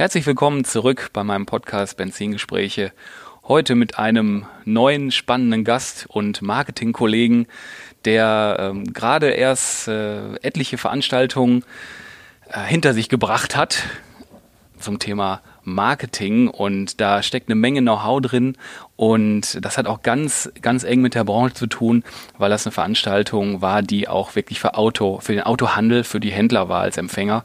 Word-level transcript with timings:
Herzlich 0.00 0.24
willkommen 0.24 0.64
zurück 0.64 1.10
bei 1.12 1.22
meinem 1.24 1.44
Podcast 1.44 1.98
Benzingespräche. 1.98 2.90
Heute 3.46 3.74
mit 3.74 3.98
einem 3.98 4.46
neuen 4.64 5.10
spannenden 5.10 5.62
Gast 5.62 6.06
und 6.08 6.40
Marketingkollegen, 6.40 7.46
der 8.06 8.56
ähm, 8.58 8.94
gerade 8.94 9.28
erst 9.28 9.88
äh, 9.88 10.36
etliche 10.36 10.78
Veranstaltungen 10.78 11.66
äh, 12.48 12.60
hinter 12.62 12.94
sich 12.94 13.10
gebracht 13.10 13.56
hat 13.56 13.82
zum 14.78 14.98
Thema 14.98 15.42
Marketing 15.64 16.48
und 16.48 16.98
da 17.02 17.22
steckt 17.22 17.50
eine 17.50 17.56
Menge 17.56 17.82
Know-how 17.82 18.22
drin 18.22 18.56
und 18.96 19.62
das 19.62 19.76
hat 19.76 19.86
auch 19.86 20.00
ganz, 20.00 20.50
ganz 20.62 20.82
eng 20.82 21.02
mit 21.02 21.14
der 21.14 21.24
Branche 21.24 21.52
zu 21.52 21.66
tun, 21.66 22.04
weil 22.38 22.48
das 22.48 22.64
eine 22.64 22.72
Veranstaltung 22.72 23.60
war, 23.60 23.82
die 23.82 24.08
auch 24.08 24.34
wirklich 24.34 24.60
für 24.60 24.76
Auto, 24.76 25.20
für 25.20 25.34
den 25.34 25.42
Autohandel, 25.42 26.04
für 26.04 26.20
die 26.20 26.32
Händler 26.32 26.70
war 26.70 26.80
als 26.80 26.96
Empfänger. 26.96 27.44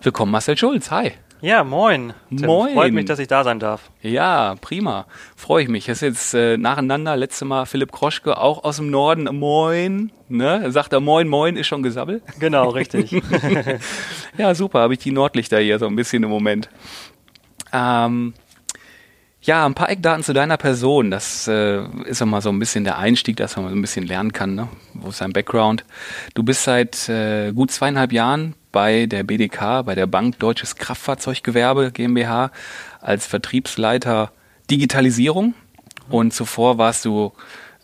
Willkommen 0.00 0.32
Marcel 0.32 0.56
Schulz, 0.56 0.90
hi. 0.90 1.12
Ja, 1.42 1.64
moin. 1.64 2.12
Tim. 2.28 2.46
Moin. 2.46 2.74
Freut 2.74 2.92
mich, 2.92 3.06
dass 3.06 3.18
ich 3.18 3.28
da 3.28 3.44
sein 3.44 3.58
darf. 3.58 3.90
Ja, 4.02 4.56
prima. 4.60 5.06
Freue 5.36 5.62
ich 5.62 5.68
mich. 5.68 5.86
Das 5.86 5.98
ist 5.98 6.02
jetzt 6.02 6.34
äh, 6.34 6.58
nacheinander. 6.58 7.16
Letztes 7.16 7.46
Mal 7.48 7.64
Philipp 7.64 7.92
Kroschke, 7.92 8.36
auch 8.36 8.64
aus 8.64 8.76
dem 8.76 8.90
Norden. 8.90 9.24
Moin. 9.36 10.12
Ne? 10.28 10.70
Sagt 10.70 10.92
er 10.92 11.00
Moin, 11.00 11.28
Moin, 11.28 11.56
ist 11.56 11.66
schon 11.66 11.82
gesabbelt. 11.82 12.22
Genau, 12.38 12.68
richtig. 12.68 13.10
ja, 14.38 14.54
super. 14.54 14.80
Habe 14.80 14.92
ich 14.94 15.00
die 15.00 15.12
Nordlichter 15.12 15.58
hier 15.58 15.78
so 15.78 15.86
ein 15.86 15.96
bisschen 15.96 16.22
im 16.22 16.30
Moment. 16.30 16.68
Ähm, 17.72 18.34
ja, 19.42 19.64
ein 19.64 19.74
paar 19.74 19.88
Eckdaten 19.88 20.22
zu 20.22 20.34
deiner 20.34 20.58
Person. 20.58 21.10
Das 21.10 21.48
äh, 21.48 21.82
ist 22.04 22.20
immer 22.20 22.42
so 22.42 22.50
ein 22.50 22.58
bisschen 22.58 22.84
der 22.84 22.98
Einstieg, 22.98 23.38
dass 23.38 23.56
man 23.56 23.70
so 23.70 23.74
ein 23.74 23.80
bisschen 23.80 24.06
lernen 24.06 24.32
kann. 24.32 24.54
Ne? 24.54 24.68
Wo 24.92 25.08
ist 25.08 25.22
dein 25.22 25.32
Background? 25.32 25.86
Du 26.34 26.42
bist 26.42 26.64
seit 26.64 27.08
äh, 27.08 27.52
gut 27.52 27.70
zweieinhalb 27.70 28.12
Jahren 28.12 28.54
bei 28.72 29.06
der 29.06 29.22
BDK, 29.22 29.84
bei 29.84 29.94
der 29.94 30.06
Bank 30.06 30.38
Deutsches 30.38 30.76
Kraftfahrzeuggewerbe 30.76 31.92
GmbH 31.92 32.50
als 33.00 33.26
Vertriebsleiter 33.26 34.32
Digitalisierung. 34.70 35.54
Und 36.08 36.32
zuvor 36.32 36.78
warst 36.78 37.04
du 37.04 37.32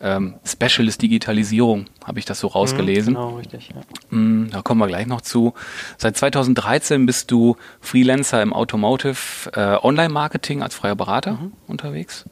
ähm, 0.01 0.35
Specialist 0.45 1.01
Digitalisierung, 1.01 1.85
habe 2.07 2.19
ich 2.19 2.25
das 2.25 2.39
so 2.39 2.47
rausgelesen. 2.47 3.13
Mhm, 3.13 3.17
genau, 3.17 3.35
richtig. 3.35 3.69
Ja. 3.69 4.17
Mm, 4.17 4.49
da 4.49 4.61
kommen 4.61 4.79
wir 4.79 4.87
gleich 4.87 5.07
noch 5.07 5.19
zu. 5.19 5.53
Seit 5.97 6.15
2013 6.15 7.05
bist 7.05 7.29
du 7.31 7.57
Freelancer 7.81 8.41
im 8.41 8.53
Automotive 8.53 9.51
äh, 9.53 9.75
Online-Marketing 9.85 10.63
als 10.63 10.73
freier 10.73 10.95
Berater 10.95 11.33
mhm. 11.33 11.51
unterwegs. 11.67 12.23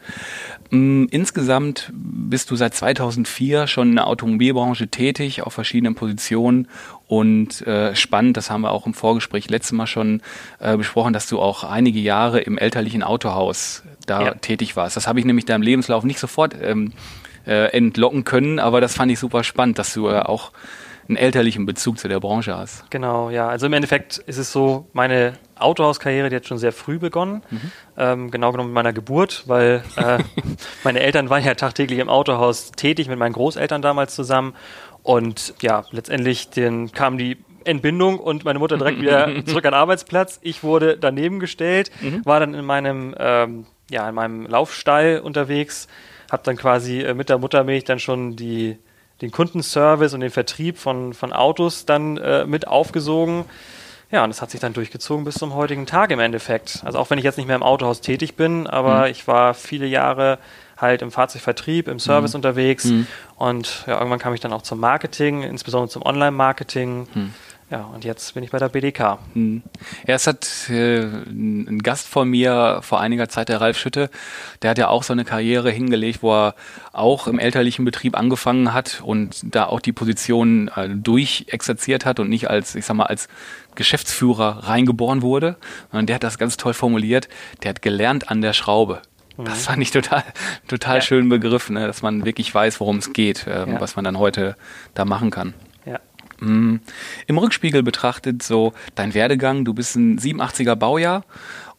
Mm, 0.71 1.07
insgesamt 1.11 1.91
bist 1.93 2.51
du 2.51 2.55
seit 2.55 2.73
2004 2.73 3.67
schon 3.67 3.89
in 3.89 3.95
der 3.97 4.07
Automobilbranche 4.07 4.87
tätig, 4.87 5.43
auf 5.43 5.51
verschiedenen 5.51 5.95
Positionen 5.95 6.69
und 7.07 7.61
äh, 7.67 7.93
spannend, 7.95 8.37
das 8.37 8.49
haben 8.49 8.61
wir 8.61 8.71
auch 8.71 8.85
im 8.85 8.93
Vorgespräch 8.93 9.49
letztes 9.49 9.73
Mal 9.73 9.87
schon 9.87 10.21
äh, 10.59 10.77
besprochen, 10.77 11.11
dass 11.11 11.27
du 11.27 11.41
auch 11.41 11.65
einige 11.65 11.99
Jahre 11.99 12.39
im 12.39 12.57
elterlichen 12.57 13.03
Autohaus 13.03 13.83
da 14.07 14.21
ja. 14.23 14.33
tätig 14.35 14.77
warst. 14.77 14.95
Das 14.95 15.05
habe 15.05 15.19
ich 15.19 15.25
nämlich 15.25 15.43
deinem 15.43 15.63
Lebenslauf 15.63 16.05
nicht 16.05 16.19
sofort 16.19 16.55
ähm, 16.61 16.93
äh, 17.45 17.67
entlocken 17.75 18.23
können, 18.23 18.59
aber 18.59 18.81
das 18.81 18.95
fand 18.95 19.11
ich 19.11 19.19
super 19.19 19.43
spannend, 19.43 19.79
dass 19.79 19.93
du 19.93 20.07
äh, 20.07 20.19
auch 20.19 20.51
einen 21.07 21.17
elterlichen 21.17 21.65
Bezug 21.65 21.99
zu 21.99 22.07
der 22.07 22.19
Branche 22.19 22.57
hast. 22.57 22.89
Genau, 22.89 23.29
ja. 23.29 23.47
Also 23.47 23.67
im 23.67 23.73
Endeffekt 23.73 24.17
ist 24.17 24.37
es 24.37 24.51
so, 24.51 24.87
meine 24.93 25.33
Autohauskarriere, 25.55 26.29
die 26.29 26.35
hat 26.35 26.47
schon 26.47 26.57
sehr 26.57 26.71
früh 26.71 26.97
begonnen, 26.97 27.43
mhm. 27.49 27.71
ähm, 27.97 28.31
genau 28.31 28.51
genommen 28.51 28.69
mit 28.69 28.75
meiner 28.75 28.93
Geburt, 28.93 29.43
weil 29.45 29.83
äh, 29.97 30.19
meine 30.83 31.01
Eltern 31.01 31.29
waren 31.29 31.43
ja 31.43 31.53
tagtäglich 31.53 31.99
im 31.99 32.09
Autohaus 32.09 32.71
tätig, 32.71 33.07
mit 33.07 33.19
meinen 33.19 33.33
Großeltern 33.33 33.81
damals 33.81 34.15
zusammen. 34.15 34.55
Und 35.03 35.53
ja, 35.61 35.85
letztendlich 35.91 36.49
den, 36.49 36.91
kam 36.91 37.19
die 37.19 37.37
Entbindung 37.65 38.19
und 38.19 38.43
meine 38.43 38.59
Mutter 38.59 38.77
direkt 38.77 38.99
wieder 38.99 39.29
zurück 39.45 39.65
an 39.65 39.71
den 39.71 39.79
Arbeitsplatz. 39.79 40.39
Ich 40.41 40.63
wurde 40.63 40.97
daneben 40.97 41.39
gestellt, 41.39 41.91
mhm. 42.01 42.25
war 42.25 42.39
dann 42.39 42.55
in 42.55 42.65
meinem, 42.65 43.13
ähm, 43.19 43.65
ja, 43.91 44.09
in 44.09 44.15
meinem 44.15 44.47
Laufstall 44.47 45.19
unterwegs, 45.23 45.87
habe 46.31 46.43
dann 46.43 46.57
quasi 46.57 47.01
äh, 47.01 47.13
mit 47.13 47.29
der 47.29 47.37
Muttermilch 47.37 47.83
dann 47.83 47.99
schon 47.99 48.35
die, 48.35 48.77
den 49.21 49.31
Kundenservice 49.31 50.13
und 50.13 50.21
den 50.21 50.31
Vertrieb 50.31 50.77
von, 50.77 51.13
von 51.13 51.33
Autos 51.33 51.85
dann 51.85 52.17
äh, 52.17 52.45
mit 52.45 52.67
aufgesogen. 52.67 53.45
Ja, 54.11 54.23
und 54.23 54.29
das 54.29 54.41
hat 54.41 54.51
sich 54.51 54.59
dann 54.59 54.73
durchgezogen 54.73 55.25
bis 55.25 55.35
zum 55.35 55.55
heutigen 55.55 55.85
Tag 55.85 56.11
im 56.11 56.19
Endeffekt. 56.19 56.81
Also 56.85 56.99
auch 56.99 57.09
wenn 57.09 57.17
ich 57.17 57.23
jetzt 57.23 57.37
nicht 57.37 57.47
mehr 57.47 57.55
im 57.55 57.63
Autohaus 57.63 58.01
tätig 58.01 58.35
bin, 58.35 58.67
aber 58.67 59.01
mhm. 59.01 59.11
ich 59.11 59.27
war 59.27 59.53
viele 59.53 59.87
Jahre 59.87 60.37
halt 60.77 61.01
im 61.01 61.11
Fahrzeugvertrieb, 61.11 61.87
im 61.87 61.99
Service 61.99 62.33
mhm. 62.33 62.37
unterwegs 62.37 62.85
mhm. 62.85 63.07
und 63.37 63.83
ja, 63.87 63.97
irgendwann 63.97 64.19
kam 64.19 64.33
ich 64.33 64.41
dann 64.41 64.53
auch 64.53 64.61
zum 64.61 64.79
Marketing, 64.79 65.43
insbesondere 65.43 65.89
zum 65.89 66.01
Online-Marketing. 66.03 67.07
Mhm. 67.13 67.33
Ja, 67.71 67.81
und 67.85 68.05
jetzt 68.05 68.35
bin 68.35 68.43
ich 68.43 68.51
bei 68.51 68.59
der 68.59 68.69
BDK. 68.69 69.17
Hm. 69.33 69.63
Ja, 70.05 70.13
es 70.13 70.27
hat 70.27 70.69
äh, 70.69 70.99
ein 70.99 71.79
Gast 71.79 72.07
von 72.07 72.29
mir 72.29 72.79
vor 72.83 72.99
einiger 73.01 73.27
Zeit, 73.27 73.49
der 73.49 73.59
Ralf 73.59 73.79
Schütte, 73.79 74.11
der 74.61 74.69
hat 74.69 74.77
ja 74.77 74.89
auch 74.89 75.01
so 75.01 75.13
eine 75.13 75.25
Karriere 75.25 75.71
hingelegt, 75.71 76.21
wo 76.21 76.31
er 76.31 76.55
auch 76.93 77.27
im 77.27 77.39
elterlichen 77.39 77.83
Betrieb 77.83 78.15
angefangen 78.15 78.71
hat 78.71 79.01
und 79.03 79.41
da 79.43 79.65
auch 79.65 79.79
die 79.79 79.93
Position 79.93 80.67
äh, 80.75 80.89
durchexerziert 80.89 82.05
hat 82.05 82.19
und 82.19 82.29
nicht 82.29 82.51
als, 82.51 82.75
ich 82.75 82.85
sag 82.85 82.97
mal, 82.97 83.07
als 83.07 83.27
Geschäftsführer 83.73 84.67
reingeboren 84.67 85.23
wurde. 85.23 85.57
Und 85.91 86.07
der 86.07 86.17
hat 86.17 86.23
das 86.23 86.37
ganz 86.37 86.57
toll 86.57 86.75
formuliert. 86.75 87.29
Der 87.63 87.69
hat 87.69 87.81
gelernt 87.81 88.29
an 88.29 88.41
der 88.41 88.53
Schraube. 88.53 89.01
Das 89.37 89.59
mhm. 89.59 89.63
fand 89.63 89.81
ich 89.81 89.91
total, 89.91 90.23
total 90.67 90.97
ja. 90.97 91.01
schön 91.01 91.29
begriffen, 91.29 91.73
ne? 91.73 91.87
dass 91.87 92.03
man 92.03 92.25
wirklich 92.25 92.53
weiß, 92.53 92.79
worum 92.79 92.97
es 92.97 93.11
geht, 93.11 93.47
äh, 93.47 93.67
ja. 93.67 93.81
was 93.81 93.95
man 93.95 94.05
dann 94.05 94.19
heute 94.19 94.55
da 94.93 95.03
machen 95.03 95.31
kann. 95.31 95.55
Mm. 96.39 96.77
Im 97.27 97.37
Rückspiegel 97.37 97.83
betrachtet, 97.83 98.43
so 98.43 98.73
dein 98.95 99.13
Werdegang, 99.13 99.65
du 99.65 99.73
bist 99.73 99.95
ein 99.95 100.19
87er 100.19 100.75
Baujahr 100.75 101.23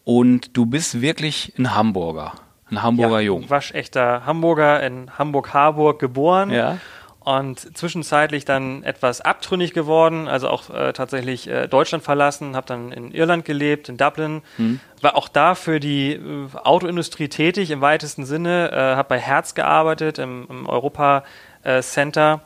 und 0.04 0.56
du 0.56 0.66
bist 0.66 1.00
wirklich 1.00 1.52
ein 1.58 1.74
Hamburger. 1.74 2.34
Ein 2.70 2.82
Hamburger 2.82 3.20
ja, 3.20 3.26
Jung. 3.26 3.50
Waschechter 3.50 4.26
Hamburger 4.26 4.82
in 4.82 5.10
Hamburg-Harburg 5.18 5.98
geboren. 5.98 6.50
Ja. 6.50 6.78
Und 7.20 7.76
zwischenzeitlich 7.76 8.44
dann 8.44 8.84
etwas 8.84 9.20
abtrünnig 9.20 9.72
geworden, 9.72 10.28
also 10.28 10.48
auch 10.48 10.70
äh, 10.70 10.92
tatsächlich 10.92 11.48
äh, 11.48 11.66
Deutschland 11.66 12.04
verlassen, 12.04 12.54
habe 12.54 12.68
dann 12.68 12.92
in 12.92 13.10
Irland 13.10 13.44
gelebt, 13.44 13.88
in 13.88 13.96
Dublin, 13.96 14.42
hm. 14.54 14.78
war 15.02 15.16
auch 15.16 15.26
da 15.26 15.56
für 15.56 15.80
die 15.80 16.12
äh, 16.12 16.46
Autoindustrie 16.54 17.26
tätig 17.26 17.72
im 17.72 17.80
weitesten 17.80 18.24
Sinne, 18.26 18.70
äh, 18.70 18.76
habe 18.94 19.08
bei 19.08 19.18
Herz 19.18 19.56
gearbeitet 19.56 20.20
im, 20.20 20.46
im 20.48 20.68
Europa 20.68 21.24
äh, 21.64 21.82
Center 21.82 22.42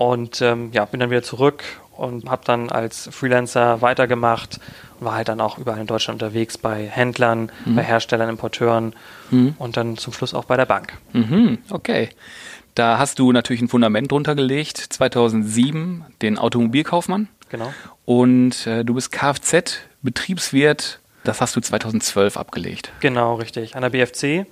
und 0.00 0.40
ähm, 0.40 0.70
ja, 0.72 0.86
bin 0.86 0.98
dann 0.98 1.10
wieder 1.10 1.22
zurück 1.22 1.62
und 1.94 2.30
habe 2.30 2.40
dann 2.46 2.70
als 2.70 3.10
Freelancer 3.12 3.82
weitergemacht 3.82 4.58
und 4.98 5.04
war 5.04 5.14
halt 5.14 5.28
dann 5.28 5.42
auch 5.42 5.58
überall 5.58 5.78
in 5.78 5.86
Deutschland 5.86 6.22
unterwegs 6.22 6.56
bei 6.56 6.86
Händlern, 6.86 7.52
mhm. 7.66 7.76
bei 7.76 7.82
Herstellern, 7.82 8.30
Importeuren 8.30 8.94
mhm. 9.30 9.56
und 9.58 9.76
dann 9.76 9.98
zum 9.98 10.14
Schluss 10.14 10.32
auch 10.32 10.46
bei 10.46 10.56
der 10.56 10.64
Bank. 10.64 10.94
Mhm, 11.12 11.58
okay. 11.68 12.08
Da 12.74 12.96
hast 12.96 13.18
du 13.18 13.30
natürlich 13.30 13.60
ein 13.60 13.68
Fundament 13.68 14.10
drunter 14.10 14.34
gelegt, 14.34 14.78
2007 14.78 16.06
den 16.22 16.38
Automobilkaufmann. 16.38 17.28
Genau. 17.50 17.70
Und 18.06 18.66
äh, 18.66 18.86
du 18.86 18.94
bist 18.94 19.12
Kfz-Betriebswirt, 19.12 21.00
das 21.24 21.42
hast 21.42 21.56
du 21.56 21.60
2012 21.60 22.38
abgelegt. 22.38 22.90
Genau, 23.00 23.34
richtig, 23.34 23.76
an 23.76 23.82
der 23.82 23.90
BFC. 23.90 24.46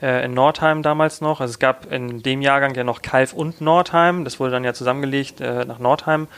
Äh, 0.00 0.24
in 0.24 0.34
Nordheim 0.34 0.82
damals 0.82 1.20
noch. 1.20 1.40
Also 1.40 1.52
es 1.52 1.58
gab 1.58 1.90
in 1.90 2.22
dem 2.22 2.40
Jahrgang 2.40 2.74
ja 2.74 2.84
noch 2.84 3.02
Kalf 3.02 3.32
und 3.32 3.60
Nordheim. 3.60 4.24
Das 4.24 4.38
wurde 4.38 4.52
dann 4.52 4.64
ja 4.64 4.72
zusammengelegt 4.72 5.40
äh, 5.40 5.64
nach 5.64 5.78
Nordheim. 5.78 6.28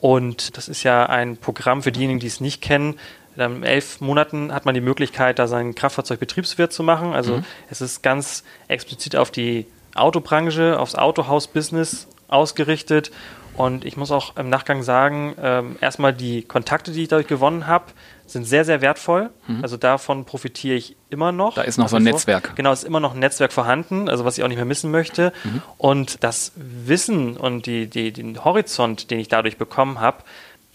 Und 0.00 0.56
das 0.56 0.68
ist 0.68 0.82
ja 0.82 1.06
ein 1.06 1.36
Programm 1.36 1.82
für 1.82 1.92
diejenigen, 1.92 2.20
die 2.20 2.28
es 2.28 2.40
nicht 2.40 2.62
kennen. 2.62 2.98
In 3.36 3.62
elf 3.62 4.00
Monaten 4.00 4.52
hat 4.52 4.64
man 4.64 4.74
die 4.74 4.80
Möglichkeit, 4.80 5.38
da 5.38 5.46
seinen 5.46 5.74
Kraftfahrzeugbetriebswirt 5.74 6.72
zu 6.72 6.82
machen. 6.82 7.12
Also 7.12 7.38
mhm. 7.38 7.44
es 7.68 7.80
ist 7.80 8.02
ganz 8.02 8.44
explizit 8.68 9.16
auf 9.16 9.30
die 9.30 9.66
Autobranche, 9.94 10.78
aufs 10.78 10.94
Autohaus-Business 10.94 12.06
ausgerichtet. 12.30 13.10
Und 13.56 13.84
ich 13.84 13.96
muss 13.96 14.10
auch 14.10 14.36
im 14.36 14.48
Nachgang 14.48 14.82
sagen, 14.82 15.34
ähm, 15.42 15.76
erstmal 15.80 16.14
die 16.14 16.42
Kontakte, 16.42 16.92
die 16.92 17.02
ich 17.02 17.08
dadurch 17.08 17.26
gewonnen 17.26 17.66
habe, 17.66 17.86
sind 18.26 18.44
sehr, 18.44 18.64
sehr 18.64 18.80
wertvoll. 18.80 19.30
Mhm. 19.48 19.62
Also 19.62 19.76
davon 19.76 20.24
profitiere 20.24 20.76
ich 20.76 20.96
immer 21.10 21.32
noch. 21.32 21.54
Da 21.54 21.62
ist 21.62 21.76
noch 21.76 21.88
so 21.88 21.96
ein 21.96 22.04
Netzwerk. 22.04 22.54
Genau, 22.56 22.72
es 22.72 22.80
ist 22.80 22.88
immer 22.88 23.00
noch 23.00 23.12
ein 23.12 23.18
Netzwerk 23.18 23.52
vorhanden, 23.52 24.08
also 24.08 24.24
was 24.24 24.38
ich 24.38 24.44
auch 24.44 24.48
nicht 24.48 24.56
mehr 24.56 24.64
missen 24.64 24.90
möchte. 24.90 25.32
Mhm. 25.44 25.62
Und 25.78 26.24
das 26.24 26.52
Wissen 26.56 27.36
und 27.36 27.66
die, 27.66 27.88
die, 27.88 28.12
den 28.12 28.44
Horizont, 28.44 29.10
den 29.10 29.18
ich 29.18 29.28
dadurch 29.28 29.58
bekommen 29.58 30.00
habe, 30.00 30.18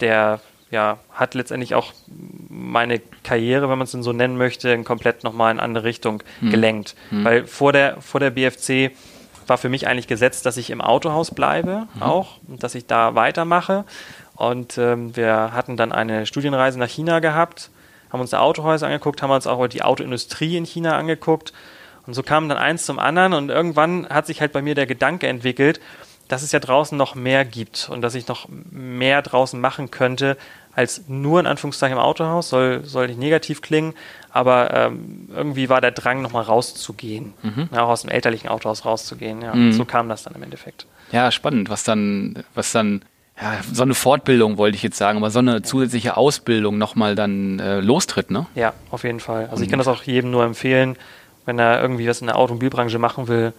der 0.00 0.40
ja, 0.70 0.98
hat 1.12 1.34
letztendlich 1.34 1.74
auch 1.74 1.92
meine 2.48 3.00
Karriere, 3.22 3.68
wenn 3.70 3.78
man 3.78 3.84
es 3.84 3.92
denn 3.92 4.02
so 4.02 4.12
nennen 4.12 4.36
möchte, 4.36 4.82
komplett 4.82 5.24
nochmal 5.24 5.52
in 5.52 5.58
eine 5.58 5.64
andere 5.64 5.84
Richtung 5.84 6.22
hm. 6.40 6.50
gelenkt. 6.50 6.94
Hm. 7.10 7.24
Weil 7.24 7.46
vor 7.46 7.72
der, 7.72 8.00
vor 8.00 8.20
der 8.20 8.30
BFC 8.30 8.92
war 9.48 9.58
für 9.58 9.68
mich 9.68 9.86
eigentlich 9.86 10.06
gesetzt, 10.06 10.46
dass 10.46 10.56
ich 10.56 10.70
im 10.70 10.80
Autohaus 10.80 11.30
bleibe 11.30 11.86
mhm. 11.94 12.02
auch 12.02 12.38
und 12.46 12.62
dass 12.62 12.74
ich 12.74 12.86
da 12.86 13.14
weitermache. 13.14 13.84
Und 14.34 14.78
ähm, 14.78 15.16
wir 15.16 15.52
hatten 15.52 15.76
dann 15.76 15.92
eine 15.92 16.26
Studienreise 16.26 16.78
nach 16.78 16.88
China 16.88 17.20
gehabt, 17.20 17.70
haben 18.12 18.20
uns 18.20 18.30
da 18.30 18.40
Autohäuser 18.40 18.86
angeguckt, 18.86 19.22
haben 19.22 19.30
uns 19.30 19.46
auch 19.46 19.66
die 19.66 19.82
Autoindustrie 19.82 20.56
in 20.56 20.64
China 20.64 20.96
angeguckt. 20.96 21.52
Und 22.06 22.14
so 22.14 22.22
kam 22.22 22.48
dann 22.48 22.58
eins 22.58 22.86
zum 22.86 22.98
anderen 22.98 23.32
und 23.32 23.48
irgendwann 23.48 24.08
hat 24.08 24.26
sich 24.26 24.40
halt 24.40 24.52
bei 24.52 24.62
mir 24.62 24.74
der 24.74 24.86
Gedanke 24.86 25.26
entwickelt, 25.26 25.80
dass 26.28 26.42
es 26.42 26.52
ja 26.52 26.60
draußen 26.60 26.96
noch 26.96 27.14
mehr 27.14 27.44
gibt 27.44 27.88
und 27.90 28.02
dass 28.02 28.14
ich 28.14 28.28
noch 28.28 28.48
mehr 28.48 29.22
draußen 29.22 29.60
machen 29.60 29.90
könnte, 29.90 30.36
als 30.76 31.08
nur 31.08 31.40
in 31.40 31.46
Anführungszeichen 31.46 31.96
im 31.96 32.02
Autohaus, 32.02 32.50
soll, 32.50 32.84
soll 32.84 33.06
nicht 33.06 33.18
negativ 33.18 33.62
klingen, 33.62 33.94
aber 34.30 34.74
ähm, 34.74 35.28
irgendwie 35.34 35.70
war 35.70 35.80
der 35.80 35.90
Drang, 35.90 36.20
nochmal 36.20 36.42
rauszugehen, 36.42 37.32
mhm. 37.42 37.70
ja, 37.72 37.82
auch 37.82 37.88
aus 37.88 38.02
dem 38.02 38.10
elterlichen 38.10 38.48
Autohaus 38.48 38.84
rauszugehen. 38.84 39.40
Ja. 39.40 39.54
Mhm. 39.54 39.72
So 39.72 39.86
kam 39.86 40.10
das 40.10 40.24
dann 40.24 40.34
im 40.34 40.42
Endeffekt. 40.42 40.86
Ja, 41.12 41.30
spannend, 41.30 41.70
was 41.70 41.82
dann, 41.82 42.44
was 42.54 42.72
dann, 42.72 43.00
ja, 43.40 43.54
so 43.72 43.84
eine 43.84 43.94
Fortbildung 43.94 44.58
wollte 44.58 44.76
ich 44.76 44.82
jetzt 44.82 44.98
sagen, 44.98 45.16
aber 45.16 45.30
so 45.30 45.38
eine 45.38 45.62
zusätzliche 45.62 46.18
Ausbildung 46.18 46.76
nochmal 46.76 47.14
dann 47.14 47.58
äh, 47.58 47.80
lostritt, 47.80 48.30
ne? 48.30 48.44
Ja, 48.54 48.74
auf 48.90 49.04
jeden 49.04 49.20
Fall. 49.20 49.48
Also 49.50 49.62
ich 49.62 49.70
kann 49.70 49.78
das 49.78 49.88
auch 49.88 50.02
jedem 50.02 50.30
nur 50.30 50.44
empfehlen, 50.44 50.96
wenn 51.46 51.58
er 51.58 51.80
irgendwie 51.80 52.06
was 52.06 52.20
in 52.20 52.26
der 52.26 52.36
Automobilbranche 52.36 52.98
machen 52.98 53.28
will, 53.28 53.54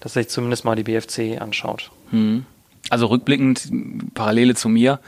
dass 0.00 0.16
er 0.16 0.22
sich 0.22 0.30
zumindest 0.30 0.64
mal 0.64 0.74
die 0.74 0.84
BFC 0.84 1.38
anschaut. 1.38 1.90
Mhm. 2.12 2.46
Also 2.88 3.06
rückblickend, 3.06 3.70
Parallele 4.14 4.54
zu 4.54 4.68
mir, 4.68 5.00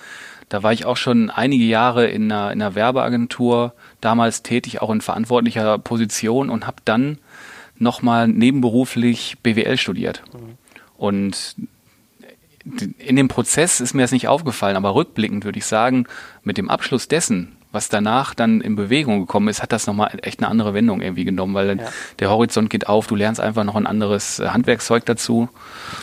da 0.49 0.63
war 0.63 0.73
ich 0.73 0.85
auch 0.85 0.97
schon 0.97 1.31
einige 1.31 1.65
Jahre 1.65 2.07
in 2.07 2.31
einer, 2.31 2.53
in 2.53 2.63
einer 2.63 2.75
Werbeagentur, 2.75 3.75
damals 4.01 4.43
tätig, 4.43 4.83
auch 4.83 4.91
in 4.91 5.01
verantwortlicher 5.01 5.79
Position 5.79 6.51
und 6.51 6.67
habe 6.67 6.79
dann 6.85 7.19
nochmal 7.79 8.29
nebenberuflich 8.29 9.37
BWL 9.43 9.77
studiert. 9.77 10.23
Mhm. 10.33 10.59
Und 10.97 11.57
in 12.99 13.17
dem 13.17 13.29
Prozess 13.29 13.81
ist 13.81 13.95
mir 13.95 14.03
das 14.03 14.13
nicht 14.13 14.29
aufgefallen, 14.29 14.77
aber 14.77 14.95
rückblickend 14.95 15.45
würde 15.45 15.59
ich 15.59 15.67
sagen, 15.67 16.07
mit 16.43 16.57
dem 16.57 16.71
Abschluss 16.71 17.09
dessen, 17.09 17.57
was 17.73 17.89
danach 17.89 18.35
dann 18.35 18.61
in 18.61 18.77
Bewegung 18.77 19.21
gekommen 19.21 19.49
ist, 19.49 19.61
hat 19.61 19.73
das 19.73 19.87
nochmal 19.87 20.19
echt 20.23 20.39
eine 20.39 20.49
andere 20.49 20.73
Wendung 20.73 21.03
irgendwie 21.03 21.25
genommen, 21.25 21.55
weil 21.55 21.79
ja. 21.79 21.89
der 22.21 22.31
Horizont 22.31 22.71
geht 22.71 22.87
auf, 22.87 23.07
du 23.07 23.17
lernst 23.17 23.41
einfach 23.41 23.65
noch 23.65 23.75
ein 23.77 23.87
anderes 23.87 24.39
Handwerkszeug 24.39 25.05
dazu. 25.05 25.49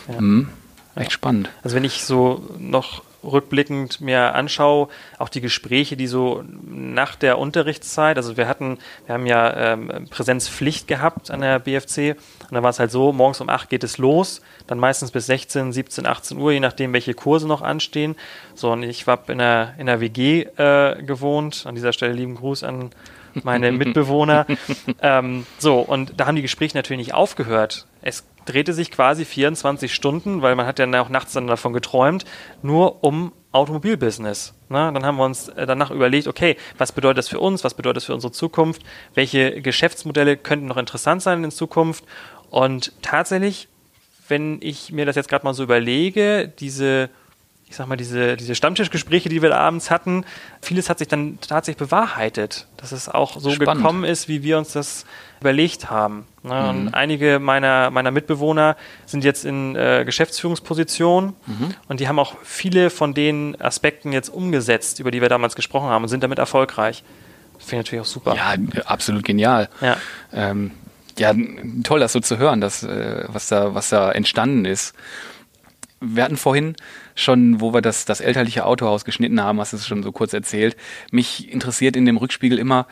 Ja. 0.08 0.20
Mhm. 0.20 0.48
Echt 0.94 1.06
ja. 1.06 1.10
spannend. 1.10 1.50
Also 1.62 1.74
wenn 1.74 1.84
ich 1.84 2.04
so 2.04 2.48
noch 2.58 3.02
rückblickend 3.22 4.00
mir 4.00 4.34
anschaue, 4.34 4.88
auch 5.18 5.28
die 5.28 5.40
Gespräche, 5.40 5.96
die 5.96 6.06
so 6.06 6.44
nach 6.64 7.14
der 7.14 7.38
Unterrichtszeit, 7.38 8.16
also 8.16 8.36
wir 8.36 8.48
hatten, 8.48 8.78
wir 9.06 9.14
haben 9.14 9.26
ja 9.26 9.72
ähm, 9.72 10.06
Präsenzpflicht 10.10 10.88
gehabt 10.88 11.30
an 11.30 11.40
der 11.40 11.58
BFC 11.58 12.16
und 12.40 12.52
dann 12.52 12.62
war 12.62 12.70
es 12.70 12.78
halt 12.78 12.90
so, 12.90 13.12
morgens 13.12 13.40
um 13.40 13.48
8 13.48 13.68
geht 13.68 13.84
es 13.84 13.98
los, 13.98 14.42
dann 14.66 14.78
meistens 14.78 15.10
bis 15.10 15.26
16, 15.26 15.72
17, 15.72 16.06
18 16.06 16.38
Uhr, 16.38 16.52
je 16.52 16.60
nachdem, 16.60 16.92
welche 16.92 17.14
Kurse 17.14 17.46
noch 17.46 17.62
anstehen. 17.62 18.16
So, 18.54 18.72
und 18.72 18.82
ich 18.82 19.06
war 19.06 19.28
in 19.28 19.38
der, 19.38 19.74
in 19.78 19.86
der 19.86 20.00
WG 20.00 20.42
äh, 20.56 21.02
gewohnt, 21.02 21.64
an 21.66 21.74
dieser 21.74 21.92
Stelle 21.92 22.12
lieben 22.12 22.34
Gruß 22.34 22.64
an 22.64 22.90
meine 23.42 23.72
Mitbewohner. 23.72 24.46
ähm, 25.00 25.46
so, 25.58 25.80
und 25.80 26.14
da 26.16 26.26
haben 26.26 26.36
die 26.36 26.42
Gespräche 26.42 26.76
natürlich 26.76 27.06
nicht 27.06 27.14
aufgehört. 27.14 27.86
Es 28.00 28.24
drehte 28.44 28.72
sich 28.72 28.90
quasi 28.90 29.24
24 29.24 29.94
Stunden, 29.94 30.42
weil 30.42 30.56
man 30.56 30.66
hat 30.66 30.78
ja 30.78 31.00
auch 31.00 31.08
nachts 31.08 31.32
dann 31.32 31.46
davon 31.46 31.72
geträumt, 31.72 32.24
nur 32.62 33.04
um 33.04 33.32
Automobilbusiness. 33.52 34.54
Ne? 34.68 34.90
Dann 34.92 35.04
haben 35.04 35.16
wir 35.16 35.24
uns 35.24 35.48
äh, 35.48 35.66
danach 35.66 35.90
überlegt, 35.90 36.26
okay, 36.26 36.56
was 36.78 36.92
bedeutet 36.92 37.18
das 37.18 37.28
für 37.28 37.38
uns, 37.38 37.64
was 37.64 37.74
bedeutet 37.74 37.98
das 37.98 38.04
für 38.06 38.14
unsere 38.14 38.32
Zukunft, 38.32 38.82
welche 39.14 39.60
Geschäftsmodelle 39.60 40.36
könnten 40.36 40.66
noch 40.66 40.78
interessant 40.78 41.22
sein 41.22 41.44
in 41.44 41.50
Zukunft. 41.50 42.04
Und 42.50 42.92
tatsächlich, 43.02 43.68
wenn 44.28 44.58
ich 44.62 44.90
mir 44.92 45.06
das 45.06 45.16
jetzt 45.16 45.28
gerade 45.28 45.44
mal 45.44 45.54
so 45.54 45.62
überlege, 45.62 46.52
diese 46.58 47.10
ich 47.72 47.76
sag 47.76 47.86
mal, 47.86 47.96
diese, 47.96 48.36
diese 48.36 48.54
Stammtischgespräche, 48.54 49.30
die 49.30 49.40
wir 49.40 49.48
da 49.48 49.56
abends 49.56 49.90
hatten, 49.90 50.26
vieles 50.60 50.90
hat 50.90 50.98
sich 50.98 51.08
dann 51.08 51.38
tatsächlich 51.40 51.78
bewahrheitet, 51.78 52.66
dass 52.76 52.92
es 52.92 53.08
auch 53.08 53.40
so 53.40 53.50
Spannend. 53.50 53.82
gekommen 53.82 54.04
ist, 54.04 54.28
wie 54.28 54.42
wir 54.42 54.58
uns 54.58 54.72
das 54.72 55.06
überlegt 55.40 55.88
haben. 55.88 56.26
Ne? 56.42 56.52
Mhm. 56.52 56.68
Und 56.68 56.94
einige 56.94 57.38
meiner, 57.38 57.90
meiner 57.90 58.10
Mitbewohner 58.10 58.76
sind 59.06 59.24
jetzt 59.24 59.46
in 59.46 59.74
äh, 59.74 60.02
Geschäftsführungspositionen 60.04 61.32
mhm. 61.46 61.74
und 61.88 62.00
die 62.00 62.08
haben 62.08 62.18
auch 62.18 62.36
viele 62.42 62.90
von 62.90 63.14
den 63.14 63.58
Aspekten 63.58 64.12
jetzt 64.12 64.28
umgesetzt, 64.28 65.00
über 65.00 65.10
die 65.10 65.22
wir 65.22 65.30
damals 65.30 65.56
gesprochen 65.56 65.88
haben 65.88 66.02
und 66.02 66.10
sind 66.10 66.22
damit 66.22 66.38
erfolgreich. 66.38 67.02
Das 67.54 67.64
finde 67.64 67.80
ich 67.80 67.86
natürlich 67.86 68.02
auch 68.02 68.12
super. 68.12 68.34
Ja, 68.34 68.54
absolut 68.84 69.24
genial. 69.24 69.70
Ja. 69.80 69.96
Ähm, 70.34 70.72
ja, 71.18 71.32
toll, 71.84 72.00
das 72.00 72.12
so 72.12 72.20
zu 72.20 72.36
hören, 72.36 72.60
dass, 72.60 72.82
äh, 72.82 73.24
was, 73.28 73.48
da, 73.48 73.74
was 73.74 73.88
da 73.88 74.12
entstanden 74.12 74.66
ist. 74.66 74.94
Wir 76.02 76.24
hatten 76.24 76.36
vorhin 76.36 76.74
schon, 77.14 77.60
wo 77.60 77.74
wir 77.74 77.82
das, 77.82 78.04
das 78.04 78.20
elterliche 78.20 78.64
Autohaus 78.64 79.04
geschnitten 79.04 79.40
haben, 79.40 79.60
hast 79.60 79.72
du 79.72 79.76
es 79.76 79.86
schon 79.86 80.02
so 80.02 80.12
kurz 80.12 80.32
erzählt. 80.32 80.76
Mich 81.10 81.52
interessiert 81.52 81.96
in 81.96 82.06
dem 82.06 82.16
Rückspiegel 82.16 82.58
immer, 82.58 82.86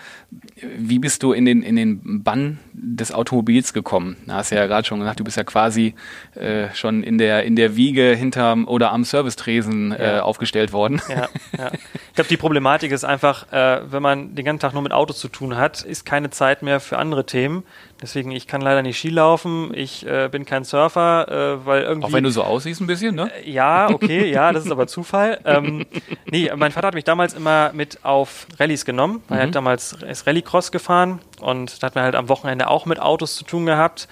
wie 0.76 0.98
bist 0.98 1.22
du 1.22 1.32
in 1.32 1.44
den, 1.44 1.62
in 1.62 1.76
den 1.76 2.22
Bann 2.22 2.58
des 2.72 3.12
Automobils 3.12 3.72
gekommen? 3.72 4.16
Da 4.26 4.34
hast 4.36 4.50
du 4.50 4.56
ja 4.56 4.66
gerade 4.66 4.86
schon 4.86 5.00
gesagt, 5.00 5.20
du 5.20 5.24
bist 5.24 5.36
ja 5.36 5.44
quasi 5.44 5.94
äh, 6.34 6.68
schon 6.74 7.02
in 7.02 7.18
der, 7.18 7.44
in 7.44 7.56
der 7.56 7.76
Wiege 7.76 8.14
hinterm 8.14 8.66
oder 8.66 8.92
am 8.92 9.04
Servicetresen 9.04 9.92
äh, 9.92 10.16
ja. 10.16 10.22
aufgestellt 10.22 10.72
worden. 10.72 11.00
Ja, 11.08 11.28
ja. 11.58 11.70
Ich 12.08 12.14
glaube, 12.14 12.28
die 12.28 12.36
Problematik 12.36 12.92
ist 12.92 13.04
einfach, 13.04 13.52
äh, 13.52 13.80
wenn 13.90 14.02
man 14.02 14.34
den 14.34 14.44
ganzen 14.44 14.60
Tag 14.60 14.74
nur 14.74 14.82
mit 14.82 14.92
Autos 14.92 15.18
zu 15.18 15.28
tun 15.28 15.56
hat, 15.56 15.82
ist 15.82 16.04
keine 16.04 16.30
Zeit 16.30 16.62
mehr 16.62 16.80
für 16.80 16.98
andere 16.98 17.24
Themen. 17.24 17.64
Deswegen, 18.02 18.30
ich 18.30 18.46
kann 18.46 18.62
leider 18.62 18.82
nicht 18.82 18.98
Ski 18.98 19.10
laufen, 19.10 19.72
ich 19.74 20.06
äh, 20.06 20.28
bin 20.30 20.46
kein 20.46 20.64
Surfer, 20.64 21.28
äh, 21.28 21.66
weil 21.66 21.82
irgendwie. 21.82 22.08
Auch 22.08 22.12
wenn 22.12 22.24
du 22.24 22.30
so 22.30 22.42
aussiehst 22.42 22.80
ein 22.80 22.86
bisschen, 22.86 23.14
ne? 23.14 23.30
Äh, 23.44 23.50
ja, 23.50 23.90
okay, 23.90 24.09
ja, 24.10 24.52
das 24.52 24.64
ist 24.64 24.72
aber 24.72 24.86
Zufall. 24.86 25.40
Ähm, 25.44 25.86
nee, 26.30 26.50
mein 26.56 26.72
Vater 26.72 26.88
hat 26.88 26.94
mich 26.94 27.04
damals 27.04 27.34
immer 27.34 27.72
mit 27.72 28.04
auf 28.04 28.46
Rallyes 28.58 28.84
genommen, 28.84 29.22
mhm. 29.28 29.36
er 29.36 29.42
hat 29.44 29.54
damals 29.54 29.92
ist 29.92 30.26
Rallycross 30.26 30.72
gefahren 30.72 31.20
und 31.40 31.82
da 31.82 31.86
hat 31.86 31.94
man 31.94 32.04
halt 32.04 32.14
am 32.14 32.28
Wochenende 32.28 32.68
auch 32.68 32.86
mit 32.86 33.00
Autos 33.00 33.36
zu 33.36 33.44
tun 33.44 33.66
gehabt. 33.66 34.08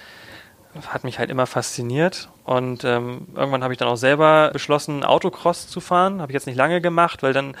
Hat 0.87 1.03
mich 1.03 1.17
halt 1.17 1.31
immer 1.31 1.47
fasziniert. 1.47 2.29
Und 2.43 2.83
ähm, 2.83 3.27
irgendwann 3.35 3.63
habe 3.63 3.73
ich 3.73 3.79
dann 3.79 3.87
auch 3.87 3.95
selber 3.95 4.51
beschlossen, 4.53 5.03
Autocross 5.03 5.67
zu 5.67 5.81
fahren. 5.81 6.21
Habe 6.21 6.31
ich 6.31 6.35
jetzt 6.35 6.45
nicht 6.45 6.55
lange 6.55 6.79
gemacht, 6.79 7.23
weil 7.23 7.33
dann 7.33 7.55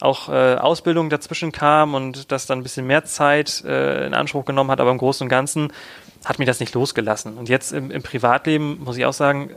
auch 0.00 0.28
äh, 0.28 0.54
Ausbildung 0.56 1.10
dazwischen 1.10 1.52
kam 1.52 1.94
und 1.94 2.30
das 2.30 2.46
dann 2.46 2.60
ein 2.60 2.62
bisschen 2.62 2.86
mehr 2.86 3.04
Zeit 3.04 3.64
äh, 3.64 4.06
in 4.06 4.14
Anspruch 4.14 4.44
genommen 4.44 4.70
hat, 4.70 4.80
aber 4.80 4.90
im 4.90 4.98
Großen 4.98 5.24
und 5.24 5.28
Ganzen 5.28 5.72
hat 6.24 6.38
mich 6.38 6.46
das 6.46 6.60
nicht 6.60 6.74
losgelassen. 6.74 7.36
Und 7.36 7.48
jetzt 7.48 7.72
im, 7.72 7.90
im 7.90 8.02
Privatleben 8.02 8.82
muss 8.82 8.96
ich 8.96 9.06
auch 9.06 9.12
sagen, 9.12 9.50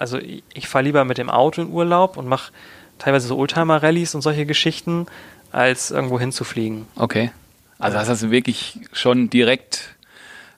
also 0.00 0.18
ich, 0.18 0.42
ich 0.54 0.68
fahre 0.68 0.84
lieber 0.84 1.04
mit 1.04 1.18
dem 1.18 1.30
Auto 1.30 1.62
in 1.62 1.70
Urlaub 1.70 2.16
und 2.16 2.26
mache 2.26 2.52
teilweise 2.98 3.28
so 3.28 3.36
Oldtimer-Rallies 3.36 4.14
und 4.14 4.22
solche 4.22 4.46
Geschichten, 4.46 5.06
als 5.52 5.90
irgendwo 5.90 6.18
hinzufliegen. 6.18 6.86
Okay. 6.96 7.30
Also 7.78 7.98
hast 7.98 8.08
du 8.08 8.12
also 8.12 8.30
wirklich 8.30 8.78
schon 8.92 9.30
direkt 9.30 9.96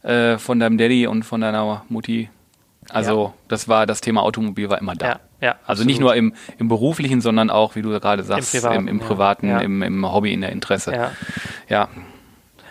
äh, 0.03 0.39
von 0.39 0.59
deinem 0.59 0.77
Daddy 0.77 1.07
und 1.07 1.23
von 1.23 1.41
deiner 1.41 1.85
Mutti 1.89 2.29
also 2.89 3.27
ja. 3.27 3.35
das 3.49 3.69
war 3.69 3.87
das 3.87 4.01
Thema 4.01 4.23
Automobil 4.23 4.69
war 4.69 4.79
immer 4.81 4.95
da. 4.95 5.07
Ja, 5.07 5.21
ja, 5.41 5.57
also 5.67 5.85
nicht 5.85 6.01
nur 6.01 6.15
im, 6.15 6.35
im 6.59 6.69
beruflichen, 6.69 7.21
sondern 7.21 7.51
auch, 7.51 7.75
wie 7.75 7.83
du 7.83 7.89
gerade 8.01 8.23
sagst, 8.23 8.55
Im 8.55 8.61
privaten, 8.61 8.79
im, 8.81 8.89
im, 8.89 8.99
privaten. 9.01 9.49
Im, 9.49 9.83
im 9.83 10.13
Hobby, 10.13 10.33
in 10.33 10.41
der 10.41 10.51
Interesse. 10.51 10.93
Ja. 11.69 11.89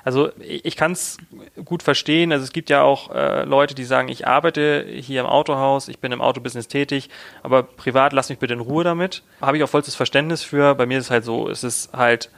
Also 0.03 0.29
ich 0.39 0.75
kann 0.75 0.93
es 0.93 1.17
gut 1.65 1.83
verstehen. 1.83 2.31
Also 2.31 2.43
es 2.43 2.51
gibt 2.51 2.69
ja 2.69 2.81
auch 2.81 3.13
äh, 3.13 3.43
Leute, 3.43 3.75
die 3.75 3.83
sagen, 3.83 4.07
ich 4.07 4.27
arbeite 4.27 4.85
hier 4.87 5.21
im 5.21 5.27
Autohaus, 5.27 5.87
ich 5.87 5.99
bin 5.99 6.11
im 6.11 6.21
Autobusiness 6.21 6.67
tätig, 6.67 7.09
aber 7.43 7.63
privat 7.63 8.13
lass 8.13 8.29
mich 8.29 8.39
bitte 8.39 8.53
in 8.53 8.59
Ruhe 8.59 8.83
damit. 8.83 9.23
Habe 9.41 9.57
ich 9.57 9.63
auch 9.63 9.69
vollstes 9.69 9.95
Verständnis 9.95 10.43
für. 10.43 10.75
Bei 10.75 10.85
mir 10.85 10.97
ist 10.97 11.05
es 11.05 11.11
halt 11.11 11.23
so, 11.23 11.49
es 11.49 11.63
ist 11.63 11.93
halt 11.93 12.29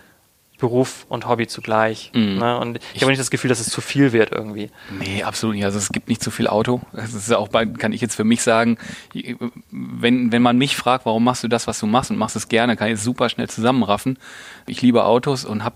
Beruf 0.63 1.05
und 1.09 1.27
Hobby 1.27 1.47
zugleich. 1.47 2.11
Mhm. 2.13 2.37
Ne? 2.37 2.57
Und 2.57 2.77
ich, 2.77 2.83
ich 2.93 3.01
habe 3.01 3.11
nicht 3.11 3.19
das 3.19 3.31
Gefühl, 3.31 3.49
dass 3.49 3.59
es 3.59 3.67
zu 3.67 3.81
viel 3.81 4.13
wird 4.13 4.31
irgendwie. 4.31 4.69
Nee, 4.97 5.23
absolut 5.23 5.55
nicht. 5.55 5.65
Also 5.65 5.77
es 5.77 5.89
gibt 5.89 6.07
nicht 6.07 6.23
zu 6.23 6.31
viel 6.31 6.47
Auto. 6.47 6.81
Das 6.93 7.13
ist 7.13 7.33
auch 7.33 7.49
bei, 7.49 7.65
kann 7.65 7.91
ich 7.91 7.99
jetzt 7.99 8.15
für 8.15 8.23
mich 8.23 8.43
sagen, 8.43 8.77
wenn, 9.71 10.31
wenn 10.31 10.41
man 10.41 10.57
mich 10.57 10.77
fragt, 10.77 11.05
warum 11.05 11.23
machst 11.23 11.43
du 11.43 11.49
das, 11.49 11.67
was 11.67 11.79
du 11.79 11.85
machst 11.85 12.11
und 12.11 12.17
machst 12.17 12.37
es 12.37 12.47
gerne, 12.47 12.77
kann 12.77 12.87
ich 12.87 12.93
es 12.93 13.03
super 13.03 13.27
schnell 13.27 13.49
zusammenraffen. 13.49 14.17
Ich 14.65 14.81
liebe 14.81 15.03
Autos 15.03 15.43
und 15.43 15.65
habe 15.65 15.75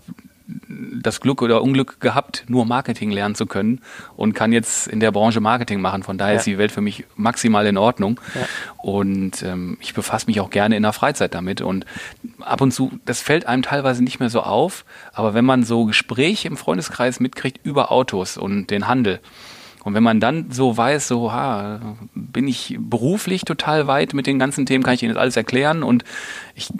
das 1.01 1.19
Glück 1.21 1.41
oder 1.41 1.61
Unglück 1.61 1.99
gehabt, 1.99 2.45
nur 2.47 2.65
Marketing 2.65 3.11
lernen 3.11 3.35
zu 3.35 3.45
können 3.45 3.81
und 4.15 4.33
kann 4.33 4.53
jetzt 4.53 4.87
in 4.87 4.99
der 4.99 5.11
Branche 5.11 5.41
Marketing 5.41 5.81
machen. 5.81 6.03
Von 6.03 6.17
daher 6.17 6.33
ja. 6.33 6.39
ist 6.39 6.45
die 6.45 6.57
Welt 6.57 6.71
für 6.71 6.81
mich 6.81 7.05
maximal 7.15 7.65
in 7.65 7.77
Ordnung. 7.77 8.19
Ja. 8.33 8.47
Und 8.77 9.43
ähm, 9.43 9.77
ich 9.81 9.93
befasse 9.93 10.27
mich 10.27 10.39
auch 10.39 10.49
gerne 10.49 10.77
in 10.77 10.83
der 10.83 10.93
Freizeit 10.93 11.33
damit. 11.33 11.61
Und 11.61 11.85
ab 12.39 12.61
und 12.61 12.71
zu, 12.71 12.91
das 13.05 13.21
fällt 13.21 13.45
einem 13.45 13.61
teilweise 13.61 14.03
nicht 14.03 14.19
mehr 14.19 14.29
so 14.29 14.41
auf, 14.41 14.85
aber 15.13 15.33
wenn 15.33 15.45
man 15.45 15.63
so 15.63 15.85
Gespräche 15.85 16.47
im 16.47 16.57
Freundeskreis 16.57 17.19
mitkriegt 17.19 17.65
über 17.65 17.91
Autos 17.91 18.37
und 18.37 18.67
den 18.67 18.87
Handel, 18.87 19.19
Und 19.87 19.93
wenn 19.93 20.03
man 20.03 20.19
dann 20.19 20.51
so 20.51 20.75
weiß, 20.75 21.07
so, 21.07 21.31
ha, 21.31 21.79
bin 22.13 22.45
ich 22.45 22.75
beruflich 22.77 23.45
total 23.45 23.87
weit 23.87 24.13
mit 24.13 24.27
den 24.27 24.37
ganzen 24.37 24.65
Themen, 24.65 24.83
kann 24.83 24.95
ich 24.95 25.01
Ihnen 25.01 25.13
das 25.13 25.21
alles 25.21 25.37
erklären 25.37 25.81
und 25.81 26.03
ich, 26.55 26.73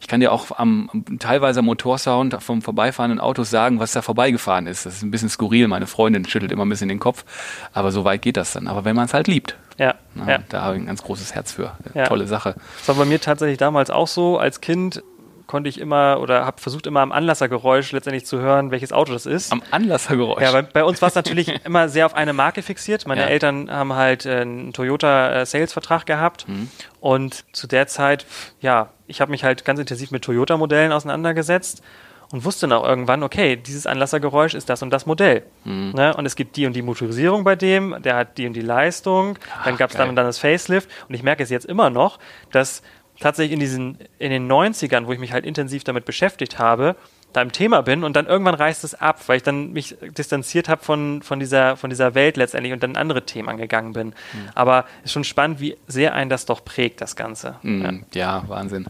ich 0.00 0.08
kann 0.08 0.20
dir 0.20 0.32
auch 0.32 0.58
am, 0.58 0.88
teilweise 1.18 1.58
am 1.58 1.66
Motorsound 1.66 2.42
vom 2.42 2.62
vorbeifahrenden 2.62 3.20
Autos 3.20 3.50
sagen, 3.50 3.78
was 3.78 3.92
da 3.92 4.00
vorbeigefahren 4.00 4.66
ist. 4.66 4.86
Das 4.86 4.94
ist 4.94 5.02
ein 5.02 5.10
bisschen 5.10 5.28
skurril. 5.28 5.68
Meine 5.68 5.86
Freundin 5.86 6.24
schüttelt 6.24 6.50
immer 6.50 6.64
ein 6.64 6.70
bisschen 6.70 6.88
den 6.88 6.98
Kopf, 6.98 7.26
aber 7.74 7.92
so 7.92 8.04
weit 8.04 8.22
geht 8.22 8.38
das 8.38 8.54
dann. 8.54 8.68
Aber 8.68 8.86
wenn 8.86 8.96
man 8.96 9.04
es 9.04 9.12
halt 9.12 9.28
liebt. 9.28 9.58
Ja, 9.76 9.94
na, 10.14 10.30
ja. 10.30 10.38
Da 10.48 10.62
habe 10.62 10.76
ich 10.76 10.82
ein 10.82 10.86
ganz 10.86 11.02
großes 11.02 11.34
Herz 11.34 11.52
für. 11.52 11.76
Ja. 11.92 12.06
Tolle 12.06 12.26
Sache. 12.26 12.54
Das 12.78 12.88
war 12.88 12.94
bei 12.94 13.04
mir 13.04 13.20
tatsächlich 13.20 13.58
damals 13.58 13.90
auch 13.90 14.08
so. 14.08 14.38
Als 14.38 14.62
Kind 14.62 15.02
konnte 15.48 15.68
ich 15.68 15.80
immer 15.80 16.20
oder 16.20 16.44
habe 16.46 16.60
versucht 16.60 16.86
immer 16.86 17.00
am 17.00 17.10
Anlassergeräusch 17.10 17.90
letztendlich 17.90 18.24
zu 18.24 18.38
hören, 18.38 18.70
welches 18.70 18.92
Auto 18.92 19.12
das 19.12 19.26
ist. 19.26 19.50
Am 19.50 19.62
Anlassergeräusch. 19.72 20.40
Ja, 20.42 20.52
bei, 20.52 20.62
bei 20.62 20.84
uns 20.84 21.02
war 21.02 21.08
es 21.08 21.16
natürlich 21.16 21.48
immer 21.64 21.88
sehr 21.88 22.06
auf 22.06 22.14
eine 22.14 22.32
Marke 22.32 22.62
fixiert. 22.62 23.06
Meine 23.08 23.22
Ja. 23.22 23.26
Eltern 23.26 23.68
haben 23.70 23.94
halt 23.94 24.24
äh, 24.26 24.36
einen 24.42 24.72
Toyota 24.72 25.40
äh, 25.40 25.46
Sales-Vertrag 25.46 26.06
gehabt 26.06 26.46
Mhm. 26.46 26.70
und 27.00 27.44
zu 27.52 27.66
der 27.66 27.88
Zeit, 27.88 28.24
ja, 28.60 28.90
ich 29.08 29.20
habe 29.20 29.32
mich 29.32 29.42
halt 29.42 29.64
ganz 29.64 29.80
intensiv 29.80 30.12
mit 30.12 30.22
Toyota-Modellen 30.22 30.92
auseinandergesetzt 30.92 31.82
und 32.30 32.44
wusste 32.44 32.66
dann 32.68 32.78
auch 32.78 32.86
irgendwann, 32.86 33.22
okay, 33.22 33.56
dieses 33.56 33.86
Anlassergeräusch 33.86 34.52
ist 34.52 34.68
das 34.68 34.82
und 34.82 34.90
das 34.90 35.06
Modell. 35.06 35.44
Mhm. 35.64 35.92
Ne? 35.94 36.14
Und 36.14 36.26
es 36.26 36.36
gibt 36.36 36.56
die 36.56 36.66
und 36.66 36.74
die 36.74 36.82
Motorisierung 36.82 37.42
bei 37.42 37.56
dem, 37.56 37.96
der 38.02 38.16
hat 38.16 38.36
die 38.36 38.46
und 38.46 38.52
die 38.52 38.60
Leistung, 38.60 39.38
dann 39.64 39.78
gab 39.78 39.88
es 39.90 39.96
dann 39.96 40.10
und 40.10 40.16
dann 40.16 40.26
das 40.26 40.38
Facelift 40.38 40.90
und 41.08 41.14
ich 41.14 41.22
merke 41.22 41.42
es 41.42 41.48
jetzt 41.48 41.64
immer 41.64 41.88
noch, 41.88 42.18
dass 42.52 42.82
tatsächlich 43.20 43.52
in 43.52 43.60
diesen, 43.60 43.98
in 44.18 44.30
den 44.30 44.50
90ern, 44.50 45.06
wo 45.06 45.12
ich 45.12 45.18
mich 45.18 45.32
halt 45.32 45.44
intensiv 45.44 45.84
damit 45.84 46.04
beschäftigt 46.04 46.58
habe, 46.58 46.96
da 47.32 47.42
im 47.42 47.52
Thema 47.52 47.82
bin 47.82 48.04
und 48.04 48.16
dann 48.16 48.26
irgendwann 48.26 48.54
reißt 48.54 48.84
es 48.84 48.94
ab, 48.94 49.20
weil 49.26 49.36
ich 49.36 49.42
dann 49.42 49.72
mich 49.72 49.96
distanziert 50.16 50.68
habe 50.68 50.82
von, 50.82 51.20
von, 51.22 51.38
dieser, 51.38 51.76
von 51.76 51.90
dieser 51.90 52.14
Welt 52.14 52.36
letztendlich 52.38 52.72
und 52.72 52.82
dann 52.82 52.96
andere 52.96 53.26
Themen 53.26 53.48
angegangen 53.48 53.92
bin. 53.92 54.14
Aber 54.54 54.86
ist 55.04 55.12
schon 55.12 55.24
spannend, 55.24 55.60
wie 55.60 55.76
sehr 55.86 56.14
einen 56.14 56.30
das 56.30 56.46
doch 56.46 56.64
prägt, 56.64 57.00
das 57.00 57.16
Ganze. 57.16 57.56
Ja. 57.62 57.92
Mm, 57.92 58.04
ja, 58.14 58.44
Wahnsinn. 58.48 58.86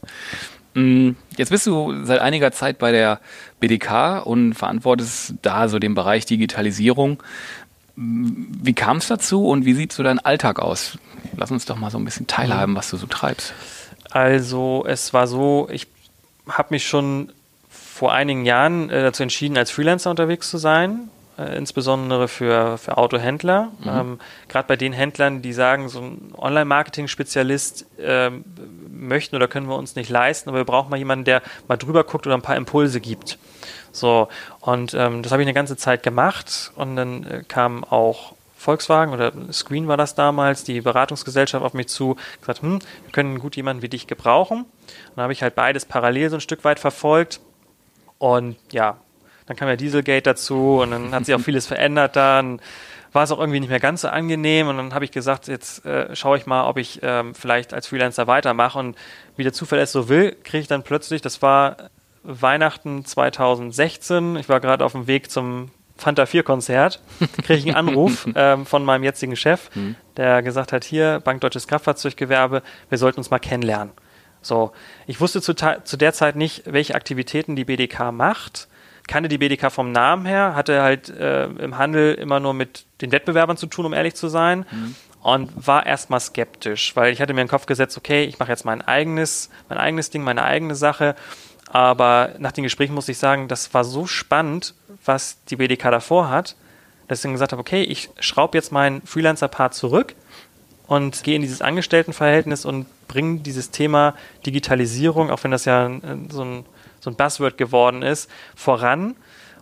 Mm, 0.75 1.11
Jetzt 1.37 1.50
bist 1.50 1.66
du 1.66 2.04
seit 2.04 2.20
einiger 2.20 2.52
Zeit 2.52 2.78
bei 2.78 2.92
der 2.92 3.20
BDK 3.58 4.20
und 4.25 4.54
verantwortest 4.54 5.35
da 5.42 5.68
so 5.68 5.80
den 5.80 5.94
Bereich 5.94 6.25
Digitalisierung. 6.26 7.20
Mm, 7.97 8.47
Wie 8.62 8.75
kam 8.75 8.99
es 8.99 9.08
dazu 9.08 9.49
und 9.49 9.64
wie 9.64 9.75
sieht 9.75 9.92
so 9.92 10.04
dein 10.04 10.20
Alltag 10.20 10.61
aus? 10.61 10.97
Lass 11.37 11.50
uns 11.50 11.64
doch 11.64 11.76
mal 11.76 11.90
so 11.90 11.99
ein 11.99 12.04
bisschen 12.04 12.28
teilhaben, 12.28 12.76
was 12.76 12.90
du 12.90 12.97
so 12.97 13.06
treibst. 13.08 13.52
Also 14.10 14.84
es 14.86 15.12
war 15.12 15.26
so, 15.26 15.68
ich 15.70 15.86
habe 16.48 16.68
mich 16.70 16.86
schon 16.86 17.32
vor 17.68 18.12
einigen 18.12 18.44
Jahren 18.44 18.90
äh, 18.90 19.02
dazu 19.02 19.22
entschieden, 19.22 19.56
als 19.56 19.70
Freelancer 19.70 20.10
unterwegs 20.10 20.48
zu 20.50 20.58
sein, 20.58 21.10
äh, 21.36 21.56
insbesondere 21.56 22.28
für, 22.28 22.78
für 22.78 22.96
Autohändler. 22.96 23.72
Ähm, 23.84 24.20
Gerade 24.48 24.68
bei 24.68 24.76
den 24.76 24.92
Händlern, 24.92 25.42
die 25.42 25.52
sagen, 25.52 25.88
so 25.88 26.00
ein 26.00 26.32
Online-Marketing-Spezialist 26.36 27.86
ähm, 27.98 28.44
möchten 28.88 29.36
oder 29.36 29.48
können 29.48 29.68
wir 29.68 29.76
uns 29.76 29.96
nicht 29.96 30.10
leisten, 30.10 30.48
aber 30.48 30.58
wir 30.58 30.64
brauchen 30.64 30.90
mal 30.90 30.96
jemanden, 30.96 31.24
der 31.24 31.42
mal 31.66 31.76
drüber 31.76 32.04
guckt 32.04 32.26
oder 32.26 32.36
ein 32.36 32.42
paar 32.42 32.56
Impulse 32.56 33.00
gibt. 33.00 33.38
So, 33.92 34.28
und 34.60 34.94
ähm, 34.94 35.22
das 35.22 35.32
habe 35.32 35.42
ich 35.42 35.46
eine 35.46 35.54
ganze 35.54 35.76
Zeit 35.76 36.02
gemacht 36.02 36.72
und 36.76 36.96
dann 36.96 37.24
äh, 37.24 37.42
kam 37.46 37.84
auch 37.84 38.34
Volkswagen 38.58 39.14
oder 39.14 39.32
Screen 39.52 39.86
war 39.86 39.96
das 39.96 40.16
damals, 40.16 40.64
die 40.64 40.80
Beratungsgesellschaft 40.80 41.64
auf 41.64 41.74
mich 41.74 41.86
zu, 41.86 42.16
gesagt, 42.40 42.60
hm, 42.60 42.80
wir 42.80 43.12
können 43.12 43.38
gut 43.38 43.54
jemanden 43.54 43.82
wie 43.82 43.88
dich 43.88 44.08
gebrauchen. 44.08 44.62
Und 44.62 45.12
dann 45.14 45.22
habe 45.22 45.32
ich 45.32 45.42
halt 45.42 45.54
beides 45.54 45.84
parallel 45.84 46.28
so 46.28 46.36
ein 46.36 46.40
Stück 46.40 46.64
weit 46.64 46.80
verfolgt. 46.80 47.40
Und 48.18 48.56
ja, 48.72 48.96
dann 49.46 49.56
kam 49.56 49.68
ja 49.68 49.76
Dieselgate 49.76 50.22
dazu 50.22 50.80
und 50.82 50.90
dann 50.90 51.14
hat 51.14 51.24
sich 51.24 51.36
auch 51.36 51.40
vieles 51.44 51.68
verändert 51.68 52.16
dann. 52.16 52.60
War 53.12 53.22
es 53.22 53.30
auch 53.30 53.38
irgendwie 53.38 53.60
nicht 53.60 53.70
mehr 53.70 53.80
ganz 53.80 54.00
so 54.00 54.08
angenehm 54.08 54.66
und 54.66 54.76
dann 54.76 54.92
habe 54.92 55.04
ich 55.04 55.12
gesagt, 55.12 55.46
jetzt 55.46 55.86
äh, 55.86 56.14
schaue 56.16 56.36
ich 56.36 56.46
mal, 56.46 56.68
ob 56.68 56.78
ich 56.78 56.98
ähm, 57.02 57.36
vielleicht 57.36 57.72
als 57.72 57.86
Freelancer 57.86 58.26
weitermache 58.26 58.78
und 58.78 58.98
wie 59.36 59.44
der 59.44 59.52
Zufall 59.52 59.78
es 59.78 59.92
so 59.92 60.08
will, 60.08 60.36
kriege 60.42 60.62
ich 60.62 60.68
dann 60.68 60.82
plötzlich, 60.82 61.22
das 61.22 61.40
war 61.40 61.76
Weihnachten 62.24 63.04
2016, 63.04 64.36
ich 64.36 64.48
war 64.48 64.60
gerade 64.60 64.84
auf 64.84 64.92
dem 64.92 65.06
Weg 65.06 65.30
zum 65.30 65.70
Fanta 65.98 66.26
4 66.26 66.44
Konzert, 66.44 67.00
kriege 67.42 67.54
ich 67.54 67.66
einen 67.66 67.88
Anruf 67.88 68.26
ähm, 68.34 68.64
von 68.64 68.84
meinem 68.84 69.04
jetzigen 69.04 69.36
Chef, 69.36 69.68
der 70.16 70.42
gesagt 70.42 70.72
hat, 70.72 70.84
hier, 70.84 71.20
Bank 71.20 71.40
Deutsches 71.40 71.66
Kraftfahrzeuggewerbe, 71.66 72.62
wir 72.88 72.98
sollten 72.98 73.18
uns 73.18 73.30
mal 73.30 73.38
kennenlernen. 73.38 73.92
So, 74.40 74.72
ich 75.06 75.20
wusste 75.20 75.42
zu, 75.42 75.54
zu 75.54 75.96
der 75.96 76.12
Zeit 76.12 76.36
nicht, 76.36 76.62
welche 76.66 76.94
Aktivitäten 76.94 77.56
die 77.56 77.64
BDK 77.64 78.12
macht, 78.12 78.68
kannte 79.08 79.28
die 79.28 79.38
BDK 79.38 79.72
vom 79.72 79.90
Namen 79.90 80.26
her, 80.26 80.54
hatte 80.54 80.82
halt 80.82 81.08
äh, 81.08 81.46
im 81.46 81.76
Handel 81.76 82.14
immer 82.14 82.38
nur 82.38 82.54
mit 82.54 82.84
den 83.00 83.10
Wettbewerbern 83.10 83.56
zu 83.56 83.66
tun, 83.66 83.86
um 83.86 83.92
ehrlich 83.92 84.14
zu 84.14 84.28
sein. 84.28 84.64
Und 85.20 85.66
war 85.66 85.84
erstmal 85.84 86.20
skeptisch, 86.20 86.94
weil 86.94 87.12
ich 87.12 87.20
hatte 87.20 87.34
mir 87.34 87.40
in 87.40 87.48
den 87.48 87.50
Kopf 87.50 87.66
gesetzt, 87.66 87.98
okay, 87.98 88.22
ich 88.24 88.38
mache 88.38 88.52
jetzt 88.52 88.64
mein 88.64 88.82
eigenes, 88.82 89.50
mein 89.68 89.76
eigenes 89.76 90.10
Ding, 90.10 90.22
meine 90.22 90.44
eigene 90.44 90.76
Sache. 90.76 91.16
Aber 91.70 92.30
nach 92.38 92.52
den 92.52 92.64
Gesprächen 92.64 92.94
muss 92.94 93.08
ich 93.08 93.18
sagen, 93.18 93.48
das 93.48 93.72
war 93.75 93.84
so 93.84 94.06
spannend, 94.06 94.75
was 95.04 95.42
die 95.44 95.56
BDK 95.56 95.90
davor 95.90 96.30
hat, 96.30 96.56
dass 97.06 97.18
ich 97.18 97.22
dann 97.22 97.32
gesagt 97.32 97.52
habe, 97.52 97.60
okay, 97.60 97.82
ich 97.82 98.10
schraube 98.20 98.56
jetzt 98.56 98.72
meinen 98.72 99.02
Freelancer-Part 99.02 99.75
zurück 99.75 100.14
und 100.87 101.22
gehe 101.22 101.37
in 101.37 101.42
dieses 101.42 101.60
Angestelltenverhältnis 101.60 102.64
und 102.64 102.87
bringe 103.06 103.40
dieses 103.40 103.70
Thema 103.70 104.14
Digitalisierung, 104.46 105.30
auch 105.30 105.44
wenn 105.44 105.50
das 105.50 105.66
ja 105.66 105.90
so 106.30 106.42
ein, 106.42 106.64
so 107.00 107.10
ein 107.10 107.16
Buzzword 107.16 107.58
geworden 107.58 108.02
ist, 108.02 108.30
voran. 108.54 109.16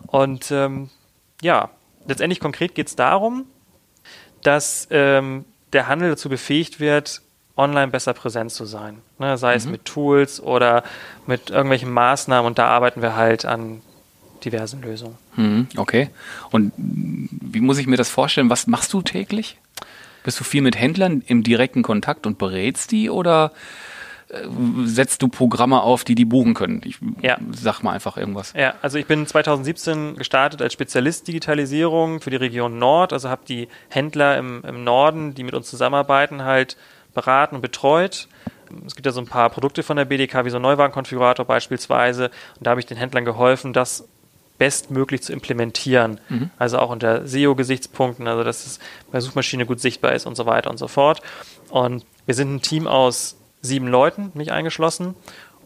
Und 0.07 0.51
ähm, 0.53 0.91
ja, 1.43 1.71
letztendlich 2.07 2.41
konkret 2.41 2.75
geht 2.75 2.89
es 2.89 2.97
darum, 2.97 3.47
dass 4.43 4.87
ähm, 4.91 5.45
der 5.73 5.89
Handel 5.89 6.11
dazu 6.11 6.29
befähigt 6.29 6.79
wird, 6.79 7.23
online 7.57 7.89
besser 7.89 8.13
präsent 8.15 8.53
zu 8.53 8.65
sein. 8.67 8.99
Ne? 9.19 9.39
Sei 9.39 9.55
es 9.55 9.67
mit 9.67 9.85
Tools 9.85 10.41
oder 10.41 10.83
mit 11.27 11.51
irgendwelchen 11.51 11.91
Maßnahmen 11.91 12.47
und 12.47 12.59
da 12.59 12.69
arbeiten 12.69 13.01
wir 13.03 13.17
halt 13.17 13.45
an 13.47 13.81
diversen 14.45 14.83
Lösungen. 14.83 15.17
Mhm, 15.37 15.69
okay. 15.77 16.11
Und 16.51 16.73
wie 16.77 17.61
muss 17.61 17.79
ich 17.79 17.87
mir 17.87 17.97
das 17.97 18.11
vorstellen? 18.11 18.51
Was 18.51 18.67
machst 18.67 18.93
du 18.93 19.03
täglich? 19.03 19.59
Bist 20.23 20.39
du 20.41 20.45
viel 20.45 20.61
mit 20.63 20.77
Händlern 20.79 21.23
im 21.27 21.43
direkten 21.43 21.83
Kontakt 21.83 22.27
und 22.27 22.37
berätst 22.37 22.91
die 22.91 23.09
oder 23.11 23.53
äh, 24.29 24.43
setzt 24.85 25.23
du 25.23 25.29
Programme 25.29 25.81
auf, 25.83 26.05
die 26.05 26.15
die 26.17 26.25
buchen 26.25 26.53
können? 26.55 26.83
Ich 26.85 26.99
Ja. 27.23 27.39
sag 27.53 27.83
mal 27.83 27.93
einfach 27.93 28.17
irgendwas. 28.17 28.53
Ja, 28.57 28.75
also 28.83 28.99
ich 28.99 29.07
bin 29.07 29.27
2017 29.27 30.17
gestartet 30.17 30.61
als 30.63 30.73
Spezialist 30.73 31.27
Digitalisierung 31.29 32.21
für 32.21 32.31
die 32.31 32.37
Region 32.37 32.79
Nord, 32.79 33.13
also 33.13 33.29
habe 33.31 33.43
die 33.49 33.69
Händler 33.89 34.37
im, 34.37 34.63
im 34.65 34.85
Norden, 34.85 35.35
die 35.35 35.45
mit 35.45 35.55
uns 35.55 35.71
zusammenarbeiten, 35.71 36.43
halt 36.45 36.77
beraten 37.17 37.57
und 37.57 37.61
betreut. 37.63 38.29
Es 38.87 38.95
gibt 38.95 39.07
ja 39.07 39.13
so 39.13 39.21
ein 39.21 39.27
paar 39.27 39.51
Produkte 39.51 39.83
von 39.83 39.97
der 39.97 40.05
BDK, 40.05 40.45
wie 40.45 40.51
so 40.51 40.57
ein 40.57 40.63
Neuwagenkonfigurator 40.63 41.45
beispielsweise, 41.45 42.27
und 42.59 42.67
da 42.67 42.71
habe 42.71 42.81
ich 42.81 42.87
den 42.87 42.97
Händlern 42.97 43.25
geholfen, 43.25 43.73
das 43.73 44.09
bestmöglich 44.59 45.23
zu 45.23 45.33
implementieren. 45.33 46.21
Also 46.59 46.79
auch 46.79 46.91
unter 46.91 47.27
SEO-Gesichtspunkten, 47.27 48.27
also 48.27 48.43
dass 48.45 48.65
es 48.67 48.79
bei 49.11 49.21
Suchmaschine 49.21 49.67
gut 49.67 49.81
sichtbar 49.81 50.13
ist 50.13 50.27
und 50.27 50.37
so 50.37 50.47
weiter 50.47 50.71
und 50.71 50.79
so 50.79 50.89
fort. 50.89 51.21
Und 51.71 52.05
wir 52.25 52.35
sind 52.35 52.55
ein 52.55 52.63
Team 52.63 52.87
aus 52.87 53.37
sieben 53.61 53.89
Leuten, 53.89 54.31
mich 54.35 54.53
eingeschlossen. 54.53 55.15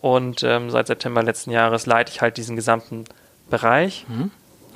Und 0.00 0.42
ähm, 0.42 0.70
seit 0.70 0.86
September 0.88 1.22
letzten 1.22 1.50
Jahres 1.50 1.86
leite 1.86 2.10
ich 2.10 2.20
halt 2.20 2.36
diesen 2.36 2.56
gesamten 2.56 3.04
Bereich. 3.48 4.06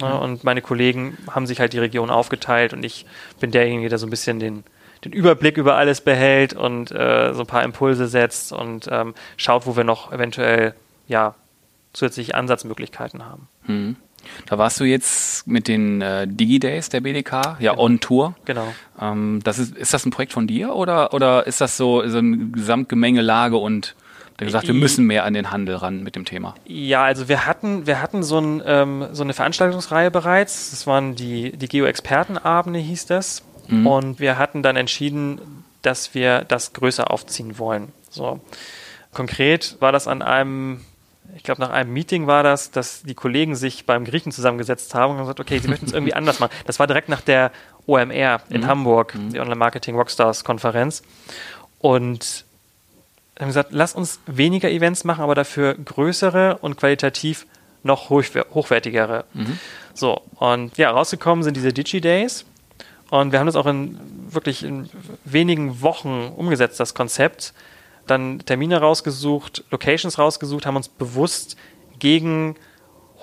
Ja, 0.00 0.16
und 0.16 0.44
meine 0.44 0.60
Kollegen 0.62 1.16
haben 1.30 1.46
sich 1.46 1.60
halt 1.60 1.72
die 1.72 1.78
Region 1.78 2.10
aufgeteilt 2.10 2.72
und 2.72 2.84
ich 2.84 3.06
bin 3.38 3.50
derjenige, 3.52 3.88
der 3.88 3.98
so 3.98 4.06
ein 4.06 4.10
bisschen 4.10 4.40
den, 4.40 4.64
den 5.04 5.12
Überblick 5.12 5.56
über 5.56 5.76
alles 5.76 6.00
behält 6.00 6.54
und 6.54 6.90
äh, 6.90 7.32
so 7.34 7.40
ein 7.40 7.46
paar 7.46 7.62
Impulse 7.62 8.06
setzt 8.06 8.52
und 8.52 8.88
ähm, 8.90 9.14
schaut, 9.36 9.66
wo 9.66 9.76
wir 9.76 9.84
noch 9.84 10.12
eventuell 10.12 10.74
ja, 11.06 11.34
zusätzliche 11.92 12.34
Ansatzmöglichkeiten 12.34 13.24
haben. 13.24 13.48
Mhm. 13.66 13.96
Da 14.46 14.56
warst 14.56 14.80
du 14.80 14.84
jetzt 14.84 15.46
mit 15.46 15.68
den 15.68 16.00
äh, 16.00 16.26
Digi-Days 16.26 16.88
der 16.88 17.02
BDK, 17.02 17.58
ja, 17.60 17.76
on 17.76 18.00
Tour. 18.00 18.34
Genau. 18.46 18.72
Ähm, 19.00 19.40
das 19.44 19.58
ist, 19.58 19.76
ist 19.76 19.92
das 19.92 20.06
ein 20.06 20.10
Projekt 20.10 20.32
von 20.32 20.46
dir 20.46 20.74
oder, 20.74 21.12
oder 21.12 21.46
ist 21.46 21.60
das 21.60 21.76
so, 21.76 22.06
so 22.08 22.18
eine 22.18 22.36
Gesamtgemengelage 22.48 23.56
und 23.56 23.94
der 24.38 24.46
gesagt, 24.46 24.66
wir 24.66 24.74
müssen 24.74 25.06
mehr 25.06 25.24
an 25.24 25.34
den 25.34 25.52
Handel 25.52 25.76
ran 25.76 26.02
mit 26.02 26.16
dem 26.16 26.24
Thema? 26.24 26.54
Ja, 26.64 27.04
also 27.04 27.28
wir 27.28 27.46
hatten, 27.46 27.86
wir 27.86 28.02
hatten 28.02 28.24
so, 28.24 28.38
ein, 28.38 28.62
ähm, 28.66 29.06
so 29.12 29.22
eine 29.22 29.32
Veranstaltungsreihe 29.32 30.10
bereits. 30.10 30.70
Das 30.70 30.88
waren 30.88 31.14
die, 31.14 31.52
die 31.52 31.68
Geo-Expertenabende, 31.68 32.80
hieß 32.80 33.06
das. 33.06 33.42
Und 33.86 34.20
wir 34.20 34.38
hatten 34.38 34.62
dann 34.62 34.76
entschieden, 34.76 35.40
dass 35.82 36.14
wir 36.14 36.40
das 36.44 36.72
größer 36.72 37.10
aufziehen 37.10 37.58
wollen. 37.58 37.92
So. 38.10 38.40
Konkret 39.12 39.76
war 39.80 39.92
das 39.92 40.06
an 40.08 40.22
einem, 40.22 40.80
ich 41.36 41.42
glaube, 41.42 41.60
nach 41.60 41.70
einem 41.70 41.92
Meeting 41.92 42.26
war 42.26 42.42
das, 42.42 42.70
dass 42.70 43.02
die 43.02 43.14
Kollegen 43.14 43.54
sich 43.54 43.86
beim 43.86 44.04
Griechen 44.04 44.32
zusammengesetzt 44.32 44.94
haben 44.94 45.12
und 45.14 45.18
gesagt, 45.20 45.40
okay, 45.40 45.58
sie 45.58 45.68
möchten 45.68 45.86
es 45.86 45.92
irgendwie 45.94 46.14
anders 46.14 46.40
machen. 46.40 46.52
Das 46.66 46.78
war 46.78 46.86
direkt 46.86 47.08
nach 47.08 47.20
der 47.20 47.50
OMR 47.86 48.40
in 48.50 48.66
Hamburg, 48.66 49.14
die 49.32 49.40
Online 49.40 49.56
Marketing 49.56 49.94
Rockstars 49.96 50.42
Konferenz. 50.44 51.02
Und 51.78 52.44
haben 53.38 53.48
gesagt, 53.48 53.70
lass 53.72 53.94
uns 53.94 54.20
weniger 54.26 54.70
Events 54.70 55.04
machen, 55.04 55.22
aber 55.22 55.34
dafür 55.34 55.74
größere 55.74 56.58
und 56.58 56.76
qualitativ 56.76 57.46
noch 57.82 58.08
hochwer- 58.08 58.46
hochwertigere. 58.54 59.24
So, 59.92 60.22
und 60.36 60.76
ja, 60.78 60.90
rausgekommen 60.90 61.42
sind 61.44 61.56
diese 61.56 61.72
Digi-Days. 61.72 62.46
Und 63.20 63.30
wir 63.30 63.38
haben 63.38 63.46
das 63.46 63.54
auch 63.54 63.66
in 63.66 63.96
wirklich 64.28 64.64
in 64.64 64.90
wenigen 65.24 65.82
Wochen 65.82 66.32
umgesetzt, 66.36 66.80
das 66.80 66.94
Konzept. 66.94 67.54
Dann 68.08 68.40
Termine 68.40 68.80
rausgesucht, 68.80 69.62
Locations 69.70 70.18
rausgesucht, 70.18 70.66
haben 70.66 70.74
uns 70.74 70.88
bewusst 70.88 71.56
gegen 72.00 72.56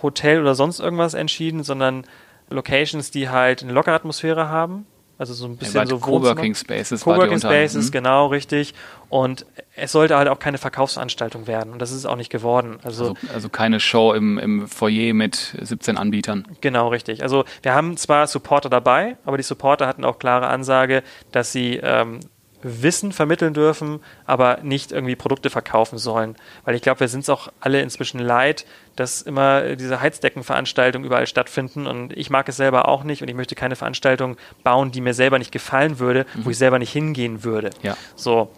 Hotel 0.01 0.39
oder 0.39 0.55
sonst 0.55 0.79
irgendwas 0.79 1.13
entschieden, 1.13 1.63
sondern 1.63 2.05
Locations, 2.49 3.11
die 3.11 3.27
halt 3.27 3.63
eine 3.63 3.73
lockere 3.73 3.93
Atmosphäre 3.93 4.47
haben. 4.47 4.85
Also 5.21 5.35
so 5.35 5.45
ein 5.45 5.55
bisschen 5.55 5.75
ja, 5.75 5.85
so 5.85 5.99
Coworking 5.99 6.55
Spaces. 6.55 7.03
Coworking 7.03 7.37
Spaces, 7.37 7.85
hm? 7.85 7.91
genau, 7.91 8.25
richtig. 8.25 8.73
Und 9.07 9.45
es 9.75 9.91
sollte 9.91 10.17
halt 10.17 10.27
auch 10.27 10.39
keine 10.39 10.57
Verkaufsveranstaltung 10.57 11.45
werden. 11.45 11.73
Und 11.73 11.79
das 11.79 11.91
ist 11.91 11.97
es 11.97 12.05
auch 12.07 12.15
nicht 12.15 12.31
geworden. 12.31 12.79
Also, 12.81 13.09
also, 13.09 13.15
also, 13.31 13.49
keine 13.49 13.79
Show 13.79 14.13
im, 14.13 14.39
im 14.39 14.67
Foyer 14.67 15.13
mit 15.13 15.55
17 15.61 15.95
Anbietern. 15.95 16.47
Genau, 16.61 16.87
richtig. 16.87 17.21
Also 17.21 17.45
wir 17.61 17.75
haben 17.75 17.97
zwar 17.97 18.25
Supporter 18.25 18.67
dabei, 18.67 19.15
aber 19.23 19.37
die 19.37 19.43
Supporter 19.43 19.85
hatten 19.85 20.05
auch 20.05 20.17
klare 20.17 20.47
Ansage, 20.47 21.03
dass 21.31 21.51
sie 21.51 21.79
ähm, 21.83 22.21
Wissen 22.63 23.11
vermitteln 23.11 23.53
dürfen, 23.53 23.99
aber 24.25 24.59
nicht 24.63 24.91
irgendwie 24.91 25.15
Produkte 25.15 25.49
verkaufen 25.49 25.97
sollen. 25.97 26.35
Weil 26.65 26.75
ich 26.75 26.81
glaube, 26.81 26.99
wir 27.01 27.07
sind 27.07 27.21
es 27.21 27.29
auch 27.29 27.49
alle 27.59 27.81
inzwischen 27.81 28.19
leid, 28.19 28.65
dass 28.95 29.21
immer 29.21 29.75
diese 29.75 30.01
Heizdeckenveranstaltungen 30.01 31.05
überall 31.05 31.27
stattfinden 31.27 31.87
und 31.87 32.15
ich 32.17 32.29
mag 32.29 32.47
es 32.49 32.57
selber 32.57 32.87
auch 32.87 33.03
nicht 33.03 33.21
und 33.21 33.27
ich 33.27 33.35
möchte 33.35 33.55
keine 33.55 33.75
Veranstaltung 33.75 34.37
bauen, 34.63 34.91
die 34.91 35.01
mir 35.01 35.13
selber 35.13 35.39
nicht 35.39 35.51
gefallen 35.51 35.99
würde, 35.99 36.25
mhm. 36.35 36.45
wo 36.45 36.49
ich 36.49 36.57
selber 36.57 36.79
nicht 36.79 36.91
hingehen 36.91 37.43
würde. 37.43 37.71
Ja. 37.81 37.95
So. 38.15 38.51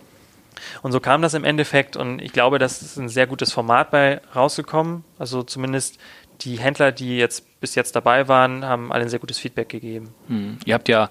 Und 0.81 0.91
so 0.91 0.99
kam 0.99 1.21
das 1.21 1.33
im 1.33 1.43
Endeffekt 1.43 1.97
und 1.97 2.21
ich 2.21 2.31
glaube, 2.31 2.59
das 2.59 2.81
ist 2.81 2.97
ein 2.97 3.09
sehr 3.09 3.27
gutes 3.27 3.51
Format 3.51 3.91
bei 3.91 4.21
rausgekommen. 4.35 5.03
Also 5.17 5.43
zumindest 5.43 5.99
die 6.41 6.57
Händler, 6.59 6.91
die 6.91 7.17
jetzt 7.17 7.59
bis 7.59 7.75
jetzt 7.75 7.95
dabei 7.95 8.27
waren, 8.27 8.65
haben 8.65 8.91
alle 8.91 9.03
ein 9.03 9.09
sehr 9.09 9.19
gutes 9.19 9.37
Feedback 9.37 9.69
gegeben. 9.69 10.13
Mhm. 10.27 10.57
Ihr 10.65 10.73
habt 10.73 10.89
ja 10.89 11.09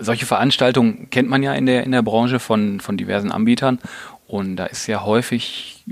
solche 0.00 0.26
Veranstaltungen 0.26 1.08
kennt 1.10 1.28
man 1.28 1.42
ja 1.42 1.54
in 1.54 1.66
der, 1.66 1.84
in 1.84 1.92
der 1.92 2.02
Branche 2.02 2.38
von, 2.38 2.80
von 2.80 2.96
diversen 2.96 3.32
Anbietern. 3.32 3.78
Und 4.26 4.56
da 4.56 4.66
ist 4.66 4.86
ja 4.86 5.04
häufig 5.04 5.84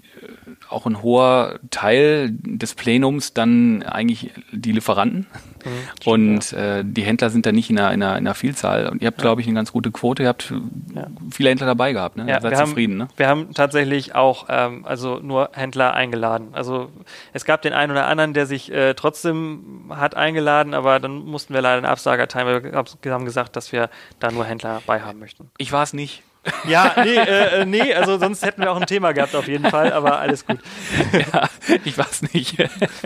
auch 0.71 0.87
ein 0.87 1.03
hoher 1.03 1.59
Teil 1.71 2.31
des 2.33 2.75
Plenums 2.75 3.35
dann 3.35 3.83
eigentlich 3.83 4.31
die 4.53 4.73
Lieferanten. 4.73 5.27
Mhm, 5.65 6.09
und 6.09 6.53
äh, 6.53 6.83
die 6.85 7.03
Händler 7.03 7.31
sind 7.31 7.47
da 7.47 7.53
nicht 7.53 7.71
in 7.71 7.79
einer, 7.79 7.93
in 7.93 8.03
einer, 8.03 8.19
in 8.19 8.27
einer 8.27 8.35
Vielzahl. 8.35 8.89
Und 8.89 9.03
ihr 9.03 9.09
habt, 9.09 9.19
ja. 9.19 9.23
glaube 9.23 9.41
ich, 9.41 9.47
eine 9.47 9.55
ganz 9.55 9.73
gute 9.73 9.91
Quote. 9.91 10.23
Ihr 10.23 10.29
habt 10.29 10.53
ja. 10.95 11.07
viele 11.31 11.50
Händler 11.50 11.67
dabei 11.67 11.93
gehabt. 11.93 12.17
Ne? 12.17 12.27
Ja, 12.29 12.41
Seid 12.41 12.57
zufrieden, 12.57 13.00
haben, 13.00 13.09
ne? 13.09 13.15
Wir 13.17 13.29
haben 13.29 13.55
tatsächlich 13.55 14.15
auch 14.15 14.47
ähm, 14.49 14.85
also 14.87 15.19
nur 15.19 15.50
Händler 15.53 15.95
eingeladen. 15.95 16.49
Also 16.53 16.91
es 17.33 17.45
gab 17.45 17.62
den 17.62 17.73
einen 17.73 17.93
oder 17.93 18.07
anderen, 18.07 18.33
der 18.33 18.47
sich 18.47 18.73
äh, 18.73 18.95
trotzdem 18.95 19.91
hat 19.91 20.17
eingeladen, 20.17 20.75
aber 20.75 21.00
dann 21.00 21.25
mussten 21.25 21.53
wir 21.55 21.61
leider 21.61 21.79
eine 21.79 21.89
Absage 21.89 22.23
erteilen, 22.23 22.47
weil 22.47 22.87
wir 23.03 23.12
haben 23.12 23.25
gesagt, 23.25 23.57
dass 23.57 23.73
wir 23.73 23.91
da 24.19 24.31
nur 24.31 24.45
Händler 24.45 24.83
bei 24.87 25.00
haben 25.00 25.19
möchten. 25.19 25.50
Ich 25.59 25.73
war 25.73 25.83
es 25.83 25.93
nicht. 25.93 26.23
Ja, 26.66 26.94
nee, 27.04 27.14
äh, 27.16 27.61
äh, 27.61 27.66
nee, 27.66 27.92
also 27.94 28.18
sonst 28.18 28.44
hätten 28.44 28.62
wir 28.62 28.73
auch 28.73 28.80
ein 28.80 28.87
Thema 28.87 29.12
gehabt 29.12 29.35
auf 29.35 29.47
jeden 29.47 29.68
Fall, 29.68 29.92
aber 29.92 30.18
alles 30.18 30.47
gut. 30.47 30.59
Ja, 31.12 31.49
ich 31.85 31.97
weiß 31.97 32.32
nicht. 32.32 32.56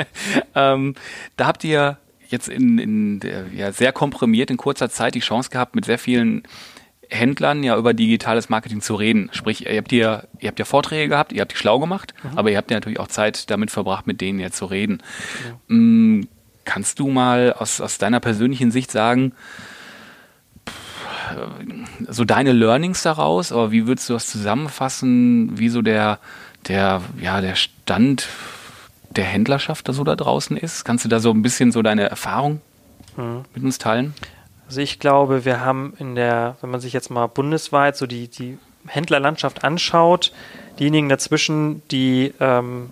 ähm, 0.54 0.94
da 1.36 1.46
habt 1.46 1.64
ihr 1.64 1.98
jetzt 2.28 2.48
in, 2.48 2.78
in 2.78 3.20
ja, 3.54 3.72
sehr 3.72 3.92
komprimiert 3.92 4.50
in 4.50 4.56
kurzer 4.56 4.88
Zeit 4.88 5.14
die 5.14 5.20
Chance 5.20 5.50
gehabt, 5.50 5.74
mit 5.74 5.84
sehr 5.84 5.98
vielen 5.98 6.44
Händlern 7.10 7.62
ja 7.62 7.76
über 7.76 7.92
digitales 7.94 8.48
Marketing 8.48 8.80
zu 8.80 8.94
reden. 8.94 9.30
Sprich, 9.32 9.66
ihr 9.66 9.76
habt 9.76 9.92
ja, 9.92 10.24
ihr 10.38 10.48
habt 10.48 10.58
ja 10.58 10.64
Vorträge 10.64 11.08
gehabt, 11.08 11.32
ihr 11.32 11.40
habt 11.40 11.52
die 11.52 11.56
schlau 11.56 11.78
gemacht, 11.78 12.14
mhm. 12.22 12.38
aber 12.38 12.50
ihr 12.50 12.56
habt 12.56 12.70
ja 12.70 12.76
natürlich 12.76 13.00
auch 13.00 13.08
Zeit 13.08 13.50
damit 13.50 13.70
verbracht, 13.70 14.06
mit 14.06 14.20
denen 14.20 14.38
ja 14.38 14.50
zu 14.50 14.66
reden. 14.66 15.02
Ja. 15.44 15.58
Ähm, 15.70 16.28
kannst 16.64 16.98
du 16.98 17.08
mal 17.08 17.52
aus, 17.52 17.80
aus 17.80 17.98
deiner 17.98 18.20
persönlichen 18.20 18.70
Sicht 18.70 18.90
sagen, 18.90 19.32
so 22.08 22.24
deine 22.24 22.52
Learnings 22.52 23.02
daraus, 23.02 23.52
aber 23.52 23.72
wie 23.72 23.86
würdest 23.86 24.08
du 24.08 24.14
das 24.14 24.26
zusammenfassen, 24.26 25.58
wie 25.58 25.68
so 25.68 25.82
der, 25.82 26.18
der, 26.68 27.02
ja, 27.20 27.40
der 27.40 27.54
Stand 27.54 28.28
der 29.10 29.24
Händlerschaft 29.24 29.88
da 29.88 29.92
so 29.92 30.04
da 30.04 30.16
draußen 30.16 30.56
ist? 30.56 30.84
Kannst 30.84 31.04
du 31.04 31.08
da 31.08 31.20
so 31.20 31.30
ein 31.30 31.42
bisschen 31.42 31.72
so 31.72 31.82
deine 31.82 32.08
Erfahrung 32.08 32.60
mhm. 33.16 33.44
mit 33.54 33.64
uns 33.64 33.78
teilen? 33.78 34.14
Also 34.66 34.80
ich 34.80 34.98
glaube, 34.98 35.44
wir 35.44 35.60
haben 35.60 35.94
in 35.98 36.14
der, 36.14 36.56
wenn 36.60 36.70
man 36.70 36.80
sich 36.80 36.92
jetzt 36.92 37.10
mal 37.10 37.26
bundesweit 37.26 37.96
so 37.96 38.06
die, 38.06 38.28
die 38.28 38.58
Händlerlandschaft 38.86 39.64
anschaut, 39.64 40.32
diejenigen 40.78 41.08
dazwischen, 41.08 41.82
die, 41.90 42.32
ähm, 42.40 42.90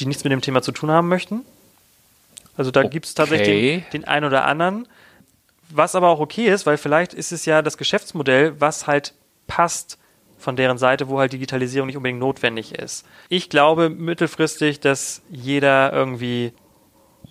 die 0.00 0.06
nichts 0.06 0.24
mit 0.24 0.32
dem 0.32 0.40
Thema 0.40 0.62
zu 0.62 0.72
tun 0.72 0.90
haben 0.90 1.08
möchten. 1.08 1.42
Also 2.56 2.70
da 2.70 2.80
okay. 2.80 2.90
gibt 2.90 3.06
es 3.06 3.14
tatsächlich 3.14 3.82
den, 3.84 4.02
den 4.02 4.04
einen 4.04 4.26
oder 4.26 4.44
anderen. 4.44 4.86
Was 5.70 5.94
aber 5.94 6.08
auch 6.08 6.20
okay 6.20 6.46
ist, 6.48 6.66
weil 6.66 6.76
vielleicht 6.76 7.14
ist 7.14 7.32
es 7.32 7.44
ja 7.44 7.62
das 7.62 7.76
Geschäftsmodell, 7.76 8.60
was 8.60 8.86
halt 8.86 9.14
passt 9.46 9.98
von 10.38 10.56
deren 10.56 10.78
Seite, 10.78 11.08
wo 11.08 11.18
halt 11.18 11.32
Digitalisierung 11.32 11.88
nicht 11.88 11.96
unbedingt 11.96 12.20
notwendig 12.20 12.74
ist. 12.74 13.04
Ich 13.28 13.50
glaube 13.50 13.90
mittelfristig, 13.90 14.80
dass 14.80 15.22
jeder 15.28 15.92
irgendwie 15.92 16.52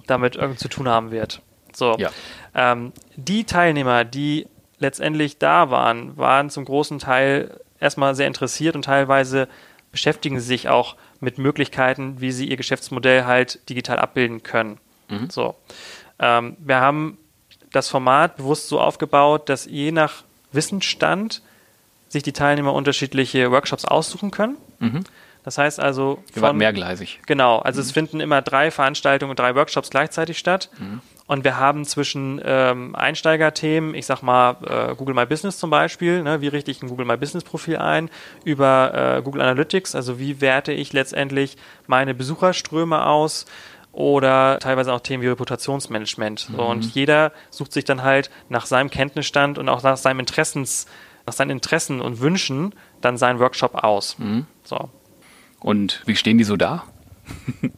damit 0.08 0.36
irgendwie 0.36 0.58
zu 0.58 0.67
tun 0.67 0.88
haben 0.88 1.12
wird. 1.12 1.41
So. 1.73 1.95
Ja. 1.97 2.12
Ähm, 2.54 2.91
die 3.15 3.45
Teilnehmer, 3.45 4.04
die 4.04 4.47
letztendlich 4.80 5.38
da 5.38 5.71
waren, 5.71 6.17
waren 6.17 6.50
zum 6.50 6.65
großen 6.65 7.00
Teil 7.00 7.60
erstmal 7.80 8.15
sehr 8.15 8.28
interessiert 8.28 8.76
und 8.76 8.86
teilweise 8.86 9.47
beschäftigen 9.91 10.39
sie 10.39 10.45
sich 10.45 10.69
auch 10.69 10.95
mit 11.19 11.38
Möglichkeiten, 11.38 12.19
wie 12.19 12.32
sie 12.32 12.47
ihr 12.47 12.58
Geschäftsmodell 12.58 13.26
halt 13.26 13.67
digital 13.69 14.00
abbilden 14.00 14.43
können. 14.43 14.80
Mhm. 15.10 15.30
So. 15.30 15.56
Ähm, 16.19 16.58
wir 16.60 16.82
haben 16.82 17.17
das 17.71 17.89
Format 17.89 18.38
bewusst 18.38 18.67
so 18.67 18.80
aufgebaut, 18.80 19.49
dass 19.49 19.65
je 19.65 19.91
nach 19.91 20.23
Wissensstand 20.51 21.41
sich 22.10 22.23
die 22.23 22.34
Teilnehmer 22.34 22.73
unterschiedliche 22.73 23.51
Workshops 23.51 23.86
aussuchen 23.86 24.32
können. 24.32 24.58
Mhm. 24.80 25.03
Das 25.43 25.58
heißt 25.58 25.80
also. 25.80 26.21
Wir 26.34 26.41
waren 26.41 26.58
mehrgleisig. 26.58 27.21
Genau, 27.25 27.60
also 27.60 27.80
mhm. 27.80 27.86
es 27.86 27.91
finden 27.91 28.19
immer 28.19 28.41
drei 28.41 28.69
Veranstaltungen 28.69 29.30
und 29.30 29.39
drei 29.39 29.56
Workshops 29.56 29.89
gleichzeitig 29.89 30.38
statt. 30.38 30.69
Mhm. 30.77 31.01
Und 31.25 31.43
wir 31.43 31.58
haben 31.58 31.84
zwischen 31.84 32.41
ähm, 32.43 32.95
Einsteigerthemen, 32.95 33.93
ich 33.95 34.06
sag 34.06 34.21
mal 34.21 34.58
äh, 34.65 34.95
Google 34.95 35.13
My 35.13 35.25
Business 35.25 35.58
zum 35.58 35.69
Beispiel, 35.69 36.23
ne, 36.23 36.39
wie 36.41 36.47
richte 36.47 36.71
ich 36.71 36.82
ein 36.82 36.88
Google 36.88 37.06
My 37.06 37.17
Business 37.17 37.43
Profil 37.43 37.77
ein, 37.77 38.10
über 38.45 39.17
äh, 39.17 39.21
Google 39.21 39.41
Analytics, 39.41 39.93
also 39.93 40.19
wie 40.19 40.39
werte 40.39 40.71
ich 40.71 40.93
letztendlich 40.93 41.58
meine 41.86 42.13
Besucherströme 42.13 43.06
aus, 43.06 43.45
oder 43.97 44.60
teilweise 44.60 44.93
auch 44.93 44.99
Themen 44.99 45.23
wie 45.23 45.27
Reputationsmanagement. 45.27 46.51
Mhm. 46.51 46.60
und 46.60 46.93
jeder 46.93 47.31
sucht 47.49 47.73
sich 47.73 47.83
dann 47.83 48.03
halt 48.03 48.29
nach 48.47 48.67
seinem 48.67 48.91
Kenntnisstand 48.91 49.57
und 49.57 49.67
auch 49.69 49.81
nach 49.81 49.97
seinem 49.97 50.19
Interessens, 50.19 50.86
nach 51.25 51.33
seinen 51.33 51.49
Interessen 51.49 51.99
und 51.99 52.19
Wünschen 52.21 52.75
dann 53.01 53.17
seinen 53.17 53.39
Workshop 53.39 53.73
aus. 53.73 54.19
Mhm. 54.19 54.45
So. 54.63 54.89
Und 55.60 56.03
wie 56.05 56.15
stehen 56.15 56.38
die 56.38 56.43
so 56.43 56.55
da? 56.55 56.83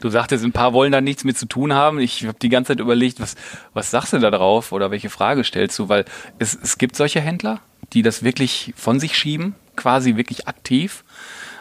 Du 0.00 0.08
sagtest, 0.08 0.42
ein 0.42 0.52
paar 0.52 0.72
wollen 0.72 0.90
da 0.90 1.02
nichts 1.02 1.22
mit 1.22 1.36
zu 1.36 1.46
tun 1.46 1.74
haben. 1.74 2.00
Ich 2.00 2.26
habe 2.26 2.38
die 2.40 2.48
ganze 2.48 2.72
Zeit 2.72 2.80
überlegt, 2.80 3.20
was, 3.20 3.36
was 3.74 3.90
sagst 3.90 4.14
du 4.14 4.18
da 4.18 4.30
drauf 4.30 4.72
oder 4.72 4.90
welche 4.90 5.10
Frage 5.10 5.44
stellst 5.44 5.78
du? 5.78 5.90
Weil 5.90 6.06
es, 6.38 6.58
es 6.60 6.78
gibt 6.78 6.96
solche 6.96 7.20
Händler, 7.20 7.60
die 7.92 8.00
das 8.00 8.22
wirklich 8.22 8.72
von 8.74 8.98
sich 8.98 9.16
schieben, 9.16 9.54
quasi 9.76 10.16
wirklich 10.16 10.48
aktiv. 10.48 11.04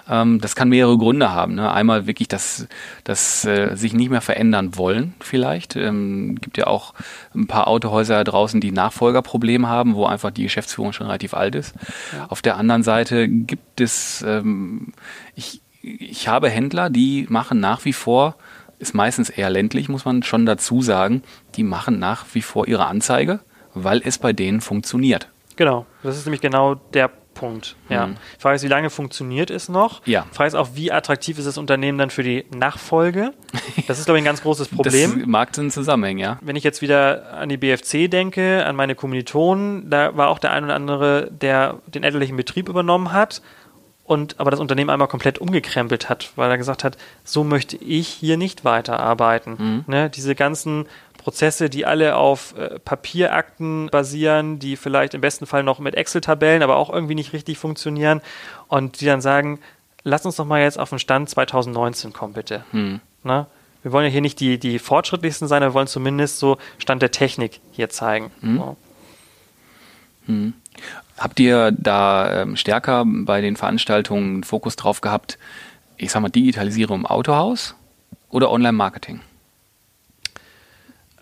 Ähm, 0.09 0.39
das 0.39 0.55
kann 0.55 0.69
mehrere 0.69 0.97
Gründe 0.97 1.31
haben. 1.31 1.55
Ne? 1.55 1.71
Einmal 1.71 2.07
wirklich, 2.07 2.27
dass, 2.27 2.67
dass 3.03 3.45
äh, 3.45 3.75
sich 3.75 3.93
nicht 3.93 4.09
mehr 4.09 4.21
verändern 4.21 4.77
wollen 4.77 5.13
vielleicht. 5.19 5.75
Ähm, 5.75 6.37
gibt 6.39 6.57
ja 6.57 6.67
auch 6.67 6.93
ein 7.33 7.47
paar 7.47 7.67
Autohäuser 7.67 8.23
draußen, 8.23 8.61
die 8.61 8.71
Nachfolgerprobleme 8.71 9.67
haben, 9.67 9.95
wo 9.95 10.05
einfach 10.05 10.31
die 10.31 10.43
Geschäftsführung 10.43 10.93
schon 10.93 11.07
relativ 11.07 11.33
alt 11.33 11.55
ist. 11.55 11.75
Ja. 12.13 12.27
Auf 12.29 12.41
der 12.41 12.57
anderen 12.57 12.83
Seite 12.83 13.27
gibt 13.27 13.81
es, 13.81 14.23
ähm, 14.27 14.93
ich, 15.35 15.61
ich 15.81 16.27
habe 16.27 16.49
Händler, 16.49 16.89
die 16.89 17.25
machen 17.29 17.59
nach 17.59 17.85
wie 17.85 17.93
vor, 17.93 18.35
ist 18.77 18.93
meistens 18.93 19.29
eher 19.29 19.49
ländlich, 19.49 19.89
muss 19.89 20.05
man 20.05 20.23
schon 20.23 20.45
dazu 20.45 20.81
sagen, 20.81 21.23
die 21.55 21.63
machen 21.63 21.97
nach 21.99 22.25
wie 22.33 22.41
vor 22.41 22.67
ihre 22.67 22.85
Anzeige, 22.85 23.39
weil 23.73 24.01
es 24.03 24.17
bei 24.17 24.33
denen 24.33 24.61
funktioniert. 24.61 25.29
Genau, 25.55 25.85
das 26.03 26.17
ist 26.17 26.25
nämlich 26.25 26.41
genau 26.41 26.75
der 26.75 27.09
Punkt. 27.35 27.75
Ja. 27.89 28.07
Mhm. 28.07 28.15
Die 28.37 28.41
Frage 28.41 28.55
ist, 28.55 28.63
wie 28.63 28.67
lange 28.67 28.89
funktioniert 28.89 29.51
es 29.51 29.69
noch? 29.69 30.01
Ja. 30.07 30.25
Die 30.31 30.35
Frage 30.35 30.47
ist 30.47 30.55
auch, 30.55 30.69
wie 30.73 30.91
attraktiv 30.91 31.37
ist 31.37 31.45
das 31.45 31.59
Unternehmen 31.59 31.99
dann 31.99 32.09
für 32.09 32.23
die 32.23 32.45
Nachfolge? 32.55 33.33
Das 33.87 33.99
ist, 33.99 34.05
glaube 34.05 34.17
ich, 34.17 34.23
ein 34.23 34.25
ganz 34.25 34.41
großes 34.41 34.69
Problem. 34.69 35.19
Das 35.19 35.27
mag 35.27 35.57
einen 35.59 35.69
Zusammenhängen, 35.69 36.19
ja. 36.19 36.39
Wenn 36.41 36.55
ich 36.55 36.63
jetzt 36.63 36.81
wieder 36.81 37.33
an 37.33 37.49
die 37.49 37.57
BFC 37.57 38.09
denke, 38.09 38.65
an 38.65 38.75
meine 38.75 38.95
Kommilitonen, 38.95 39.89
da 39.89 40.17
war 40.17 40.29
auch 40.29 40.39
der 40.39 40.51
ein 40.51 40.63
oder 40.63 40.73
andere, 40.73 41.29
der 41.29 41.81
den 41.85 42.03
elterlichen 42.03 42.35
Betrieb 42.35 42.67
übernommen 42.67 43.11
hat 43.11 43.43
und 44.05 44.39
aber 44.39 44.51
das 44.51 44.59
Unternehmen 44.59 44.89
einmal 44.89 45.07
komplett 45.07 45.39
umgekrempelt 45.39 46.09
hat, 46.09 46.31
weil 46.35 46.49
er 46.49 46.57
gesagt 46.57 46.83
hat, 46.83 46.97
so 47.23 47.43
möchte 47.43 47.75
ich 47.77 48.07
hier 48.07 48.37
nicht 48.37 48.63
weiterarbeiten. 48.63 49.55
Mhm. 49.57 49.83
Ne, 49.87 50.09
diese 50.09 50.35
ganzen 50.35 50.85
Prozesse, 51.25 51.71
die 51.71 51.87
alle 51.87 52.17
auf 52.17 52.55
äh, 52.55 52.77
Papierakten 52.77 53.89
basieren, 53.89 54.59
die 54.59 54.75
vielleicht 54.75 55.15
im 55.15 55.21
besten 55.21 55.47
Fall 55.47 55.63
noch 55.63 55.79
mit 55.79 55.95
Excel-Tabellen, 55.95 56.61
aber 56.61 56.75
auch 56.75 56.91
irgendwie 56.91 57.15
nicht 57.15 57.33
richtig 57.33 57.57
funktionieren 57.57 58.21
und 58.67 59.01
die 59.01 59.05
dann 59.07 59.21
sagen, 59.21 59.59
lass 60.03 60.23
uns 60.27 60.35
doch 60.35 60.45
mal 60.45 60.61
jetzt 60.61 60.77
auf 60.77 60.91
den 60.91 60.99
Stand 60.99 61.27
2019 61.27 62.13
kommen, 62.13 62.33
bitte. 62.33 62.63
Hm. 62.69 62.99
Na? 63.23 63.47
Wir 63.81 63.91
wollen 63.91 64.05
ja 64.05 64.11
hier 64.11 64.21
nicht 64.21 64.39
die, 64.39 64.59
die 64.59 64.77
fortschrittlichsten 64.77 65.47
sein, 65.47 65.63
wir 65.63 65.73
wollen 65.73 65.87
zumindest 65.87 66.37
so 66.37 66.59
Stand 66.77 67.01
der 67.01 67.09
Technik 67.09 67.59
hier 67.71 67.89
zeigen. 67.89 68.29
Hm. 68.41 68.57
So. 68.57 68.77
Hm. 70.27 70.53
Habt 71.17 71.39
ihr 71.39 71.71
da 71.71 72.43
ähm, 72.43 72.55
stärker 72.55 73.03
bei 73.03 73.41
den 73.41 73.55
Veranstaltungen 73.55 74.43
Fokus 74.43 74.75
drauf 74.75 75.01
gehabt, 75.01 75.39
ich 75.97 76.11
sag 76.11 76.21
mal, 76.21 76.29
Digitalisierung 76.29 76.99
im 76.99 77.05
Autohaus 77.07 77.73
oder 78.29 78.51
Online-Marketing? 78.51 79.21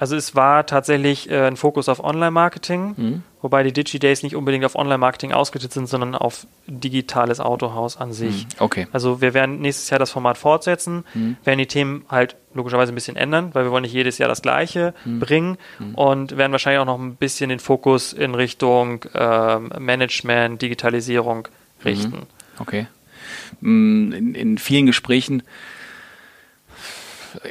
Also 0.03 0.17
es 0.17 0.35
war 0.35 0.65
tatsächlich 0.65 1.31
äh, 1.31 1.47
ein 1.47 1.55
Fokus 1.55 1.87
auf 1.87 2.03
Online-Marketing, 2.03 2.93
mhm. 2.97 3.23
wobei 3.41 3.63
die 3.63 3.71
Digi-Days 3.71 4.21
nicht 4.21 4.35
unbedingt 4.35 4.65
auf 4.65 4.75
Online-Marketing 4.75 5.31
ausgerichtet 5.31 5.71
sind, 5.71 5.87
sondern 5.87 6.13
auf 6.13 6.45
digitales 6.67 7.39
Autohaus 7.39 7.95
an 7.95 8.11
sich. 8.11 8.43
Mhm. 8.43 8.49
Okay. 8.59 8.87
Also 8.91 9.21
wir 9.21 9.33
werden 9.33 9.61
nächstes 9.61 9.89
Jahr 9.91 9.99
das 9.99 10.11
Format 10.11 10.37
fortsetzen, 10.37 11.05
mhm. 11.13 11.37
werden 11.45 11.59
die 11.59 11.67
Themen 11.67 12.03
halt 12.09 12.35
logischerweise 12.53 12.91
ein 12.91 12.95
bisschen 12.95 13.15
ändern, 13.15 13.51
weil 13.53 13.63
wir 13.63 13.71
wollen 13.71 13.83
nicht 13.83 13.93
jedes 13.93 14.17
Jahr 14.17 14.27
das 14.27 14.41
Gleiche 14.41 14.93
mhm. 15.05 15.19
bringen 15.21 15.57
mhm. 15.79 15.95
und 15.95 16.35
werden 16.35 16.51
wahrscheinlich 16.51 16.81
auch 16.81 16.85
noch 16.85 16.99
ein 16.99 17.15
bisschen 17.15 17.47
den 17.47 17.59
Fokus 17.59 18.11
in 18.11 18.35
Richtung 18.35 19.05
äh, 19.13 19.57
Management, 19.57 20.61
Digitalisierung 20.61 21.47
mhm. 21.47 21.85
richten. 21.85 22.21
Okay. 22.59 22.87
Mm, 23.61 24.11
in, 24.11 24.35
in 24.35 24.57
vielen 24.57 24.85
Gesprächen 24.85 25.43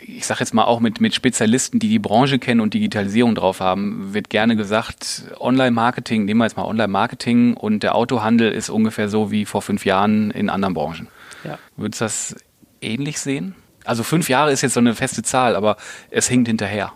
ich 0.07 0.27
sage 0.27 0.41
jetzt 0.41 0.55
mal 0.55 0.65
auch 0.65 0.81
mit, 0.81 1.01
mit 1.01 1.15
Spezialisten, 1.15 1.79
die 1.79 1.89
die 1.89 1.99
Branche 1.99 2.39
kennen 2.39 2.61
und 2.61 2.75
Digitalisierung 2.75 3.35
drauf 3.35 3.61
haben, 3.61 4.15
wird 4.15 4.31
gerne 4.31 4.57
gesagt, 4.57 5.25
Online-Marketing, 5.39 6.25
nehmen 6.25 6.39
wir 6.39 6.45
jetzt 6.45 6.57
mal 6.57 6.65
Online-Marketing 6.65 7.55
und 7.55 7.83
der 7.83 7.95
Autohandel 7.95 8.53
ist 8.53 8.71
ungefähr 8.71 9.09
so 9.09 9.31
wie 9.31 9.45
vor 9.45 9.63
fünf 9.63 9.85
Jahren 9.85 10.31
in 10.31 10.51
anderen 10.51 10.75
Branchen. 10.75 11.09
Ja. 11.45 11.59
Würdest 11.77 12.01
du 12.01 12.05
das 12.05 12.37
ähnlich 12.81 13.21
sehen? 13.21 13.55
Also 13.85 14.03
fünf 14.03 14.29
Jahre 14.29 14.53
ist 14.53 14.63
jetzt 14.63 14.75
so 14.75 14.81
eine 14.81 14.95
feste 14.95 15.23
Zahl, 15.23 15.57
aber 15.57 15.77
es 16.11 16.29
hinkt 16.29 16.49
hinterher. 16.49 16.93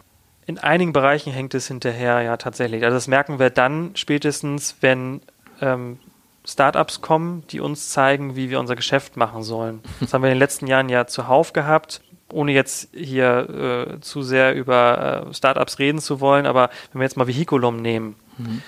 In 0.46 0.59
einigen 0.59 0.92
Bereichen 0.92 1.33
hängt 1.33 1.55
es 1.55 1.66
hinterher, 1.66 2.22
ja, 2.22 2.37
tatsächlich. 2.37 2.85
Also 2.85 2.96
das 2.96 3.09
merken 3.09 3.40
wir 3.40 3.51
dann 3.51 3.90
spätestens, 3.94 4.77
wenn 4.81 5.20
ähm, 5.61 5.99
Startups 6.44 7.01
kommen, 7.01 7.42
die 7.51 7.59
uns 7.59 7.90
zeigen, 7.90 8.37
wie 8.37 8.51
wir 8.51 8.61
unser 8.61 8.77
Geschäft 8.77 9.16
machen 9.16 9.42
sollen. 9.42 9.81
Das 10.01 10.14
haben 10.14 10.22
wir 10.22 10.29
in 10.29 10.35
den 10.35 10.40
letzten 10.40 10.68
Jahren 10.68 10.88
ja 10.88 11.07
zuhauf 11.07 11.53
gehabt 11.53 12.01
ohne 12.33 12.53
jetzt 12.53 12.89
hier 12.95 13.97
äh, 13.97 14.01
zu 14.01 14.23
sehr 14.23 14.55
über 14.55 15.27
äh, 15.29 15.35
Startups 15.35 15.79
reden 15.79 15.99
zu 15.99 16.21
wollen, 16.21 16.47
aber 16.47 16.71
wenn 16.93 17.01
wir 17.01 17.05
jetzt 17.05 17.17
mal 17.17 17.27
Vehiculum 17.27 17.81
nehmen, 17.81 18.17
mhm. 18.39 18.62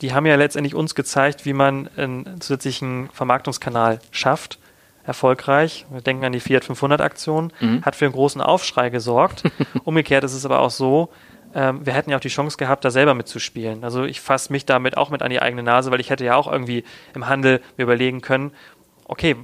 die 0.00 0.14
haben 0.14 0.26
ja 0.26 0.36
letztendlich 0.36 0.74
uns 0.74 0.94
gezeigt, 0.94 1.44
wie 1.44 1.52
man 1.52 1.88
einen 1.96 2.40
zusätzlichen 2.40 3.10
Vermarktungskanal 3.12 4.00
schafft, 4.10 4.58
erfolgreich. 5.04 5.86
Wir 5.90 6.02
denken 6.02 6.24
an 6.24 6.32
die 6.32 6.40
Fiat 6.40 6.64
500 6.64 7.00
Aktion, 7.00 7.52
mhm. 7.60 7.82
hat 7.82 7.96
für 7.96 8.04
einen 8.04 8.14
großen 8.14 8.40
Aufschrei 8.40 8.90
gesorgt. 8.90 9.42
Umgekehrt 9.84 10.24
ist 10.24 10.34
es 10.34 10.44
aber 10.44 10.60
auch 10.60 10.70
so, 10.70 11.10
ähm, 11.54 11.84
wir 11.84 11.94
hätten 11.94 12.10
ja 12.10 12.16
auch 12.16 12.20
die 12.20 12.28
Chance 12.28 12.58
gehabt, 12.58 12.84
da 12.84 12.90
selber 12.90 13.14
mitzuspielen. 13.14 13.84
Also 13.84 14.04
ich 14.04 14.20
fasse 14.20 14.52
mich 14.52 14.66
damit 14.66 14.96
auch 14.96 15.10
mit 15.10 15.22
an 15.22 15.30
die 15.30 15.40
eigene 15.40 15.62
Nase, 15.62 15.90
weil 15.90 16.00
ich 16.00 16.10
hätte 16.10 16.24
ja 16.24 16.36
auch 16.36 16.50
irgendwie 16.50 16.84
im 17.14 17.26
Handel 17.26 17.62
mir 17.76 17.84
überlegen 17.84 18.20
können, 18.20 18.52
okay, 19.06 19.36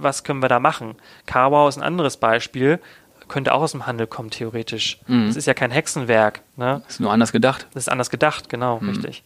was 0.00 0.24
können 0.24 0.42
wir 0.42 0.48
da 0.48 0.60
machen? 0.60 0.96
Carwow 1.26 1.68
ist 1.68 1.76
ein 1.76 1.82
anderes 1.82 2.16
Beispiel, 2.16 2.80
könnte 3.28 3.52
auch 3.52 3.62
aus 3.62 3.72
dem 3.72 3.86
Handel 3.86 4.06
kommen, 4.06 4.30
theoretisch. 4.30 4.98
Mhm. 5.06 5.26
Das 5.28 5.36
ist 5.36 5.46
ja 5.46 5.54
kein 5.54 5.70
Hexenwerk. 5.70 6.40
Ne? 6.56 6.82
Ist 6.88 7.00
nur 7.00 7.12
anders 7.12 7.32
gedacht. 7.32 7.66
Das 7.74 7.84
ist 7.84 7.88
anders 7.88 8.10
gedacht, 8.10 8.48
genau, 8.48 8.80
mhm. 8.80 8.88
richtig. 8.88 9.22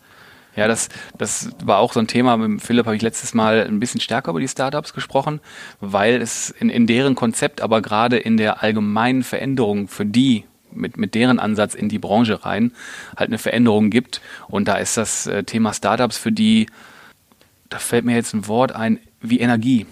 Ja, 0.55 0.69
das, 0.69 0.91
das 1.17 1.51
war 1.65 1.79
auch 1.79 1.95
so 1.95 2.01
ein 2.01 2.07
Thema. 2.07 2.37
Mit 2.37 2.61
Philipp 2.61 2.85
habe 2.85 2.97
ich 2.97 3.03
letztes 3.03 3.33
Mal 3.33 3.67
ein 3.67 3.81
bisschen 3.81 4.01
stärker 4.01 4.31
über 4.31 4.41
die 4.41 4.49
Startups 4.49 4.93
gesprochen, 4.93 5.41
weil 5.81 6.21
es 6.21 6.51
in, 6.51 6.69
in 6.69 6.87
deren 6.87 7.15
Konzept, 7.15 7.63
aber 7.63 7.81
gerade 7.81 8.19
in 8.19 8.37
der 8.37 8.63
allgemeinen 8.63 9.23
Veränderung 9.23 9.89
für 9.89 10.05
die, 10.05 10.45
mit, 10.71 10.99
mit 10.99 11.15
deren 11.15 11.39
Ansatz 11.39 11.75
in 11.75 11.89
die 11.89 11.99
Branche 11.99 12.45
rein, 12.45 12.73
halt 13.17 13.31
eine 13.31 13.39
Veränderung 13.39 13.89
gibt. 13.89 14.21
Und 14.49 14.69
da 14.69 14.75
ist 14.75 14.99
das 14.99 15.27
äh, 15.27 15.45
Thema 15.45 15.73
Startups 15.73 16.19
für 16.19 16.33
die, 16.33 16.67
da 17.71 17.79
fällt 17.79 18.05
mir 18.05 18.15
jetzt 18.15 18.35
ein 18.35 18.47
Wort 18.47 18.73
ein, 18.73 18.99
wie 19.23 19.41
Energie. 19.41 19.87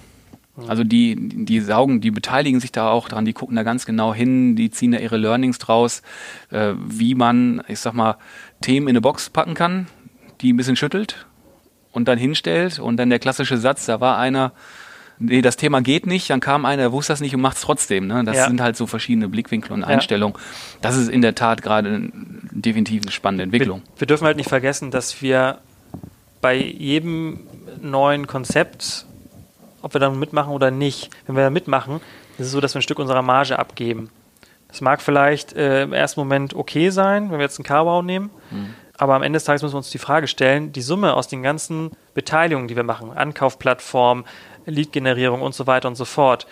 Also 0.69 0.85
die, 0.85 1.17
die 1.19 1.61
saugen, 1.61 2.01
die 2.01 2.11
beteiligen 2.11 2.61
sich 2.61 2.73
da 2.73 2.91
auch 2.91 3.09
dran, 3.09 3.25
die 3.25 3.33
gucken 3.33 3.57
da 3.57 3.63
ganz 3.63 3.87
genau 3.87 4.15
hin, 4.15 4.57
die 4.57 4.71
ziehen 4.71 4.93
da 4.93 4.99
ihre 4.99 5.17
Learnings 5.17 5.59
draus, 5.59 6.03
äh, 6.51 6.73
wie 6.77 7.15
man, 7.15 7.63
ich 7.69 7.81
sag 7.81 7.95
mal, 7.95 8.17
Themen 8.61 8.89
in 8.89 8.93
eine 8.93 9.01
Box 9.01 9.31
packen 9.31 9.55
kann, 9.55 9.87
die 10.41 10.53
ein 10.53 10.57
bisschen 10.57 10.77
schüttelt 10.77 11.27
und 11.93 12.09
dann 12.09 12.19
hinstellt 12.19 12.79
und 12.79 12.97
dann 12.97 13.11
der 13.11 13.19
klassische 13.19 13.57
Satz, 13.57 13.87
da 13.87 14.01
war 14.01 14.19
einer, 14.19 14.53
nee, 15.19 15.43
das 15.43 15.57
Thema 15.57 15.81
geht 15.83 16.07
nicht, 16.07 16.31
dann 16.31 16.41
kam 16.41 16.65
einer, 16.65 16.83
der 16.83 16.93
wusste 16.93 17.13
das 17.13 17.21
nicht 17.21 17.35
und 17.35 17.41
macht 17.41 17.57
es 17.57 17.63
trotzdem. 17.63 18.07
Ne? 18.07 18.25
Das 18.25 18.37
ja. 18.37 18.47
sind 18.47 18.61
halt 18.61 18.77
so 18.77 18.87
verschiedene 18.87 19.29
Blickwinkel 19.29 19.73
und 19.73 19.85
Einstellungen. 19.85 20.37
Ja. 20.37 20.79
Das 20.83 20.97
ist 20.97 21.09
in 21.09 21.23
der 21.23 21.35
Tat 21.35 21.63
gerade 21.63 22.11
definitiv 22.51 23.03
eine 23.03 23.13
spannende 23.13 23.45
Entwicklung. 23.45 23.83
Wir, 23.95 24.01
wir 24.01 24.07
dürfen 24.07 24.27
halt 24.27 24.37
nicht 24.37 24.49
vergessen, 24.49 24.91
dass 24.91 25.23
wir 25.23 25.59
bei 26.41 26.57
jedem 26.57 27.41
neuen 27.83 28.27
Konzept 28.27 29.07
ob 29.83 29.95
wir 29.95 30.01
dann 30.01 30.19
mitmachen 30.19 30.53
oder 30.53 30.71
nicht. 30.71 31.11
Wenn 31.27 31.37
wir 31.37 31.45
da 31.45 31.51
mitmachen, 31.51 32.01
ist 32.39 32.47
es 32.47 32.53
so, 32.53 32.61
dass 32.61 32.75
wir 32.75 32.81
ein 32.81 32.83
Stück 32.83 32.99
unserer 32.99 33.23
Marge 33.23 33.59
abgeben. 33.59 34.11
Das 34.69 34.81
mag 34.81 35.03
vielleicht 35.03 35.53
äh, 35.55 35.83
im 35.83 35.93
ersten 35.93 36.21
Moment 36.21 36.55
okay 36.55 36.91
sein, 36.91 37.31
wenn 37.31 37.39
wir 37.39 37.45
jetzt 37.45 37.59
einen 37.59 37.65
Carbau 37.65 38.03
nehmen, 38.03 38.31
mhm. 38.51 38.75
aber 38.97 39.15
am 39.15 39.23
Ende 39.23 39.37
des 39.37 39.45
Tages 39.45 39.63
müssen 39.63 39.75
wir 39.75 39.79
uns 39.79 39.91
die 39.91 39.99
Frage 39.99 40.29
stellen, 40.29 40.73
die 40.73 40.83
Summe 40.83 41.15
aus 41.15 41.27
den 41.27 41.43
ganzen 41.43 41.91
Beteiligungen, 42.15 42.69
die 42.69 42.77
wir 42.77 42.85
machen, 42.85 43.11
Ankaufplattform, 43.13 44.25
Lead-Generierung 44.67 45.43
und 45.43 45.55
so 45.55 45.67
weiter 45.67 45.89
und 45.89 45.97
so 45.97 46.05
fort, 46.05 46.47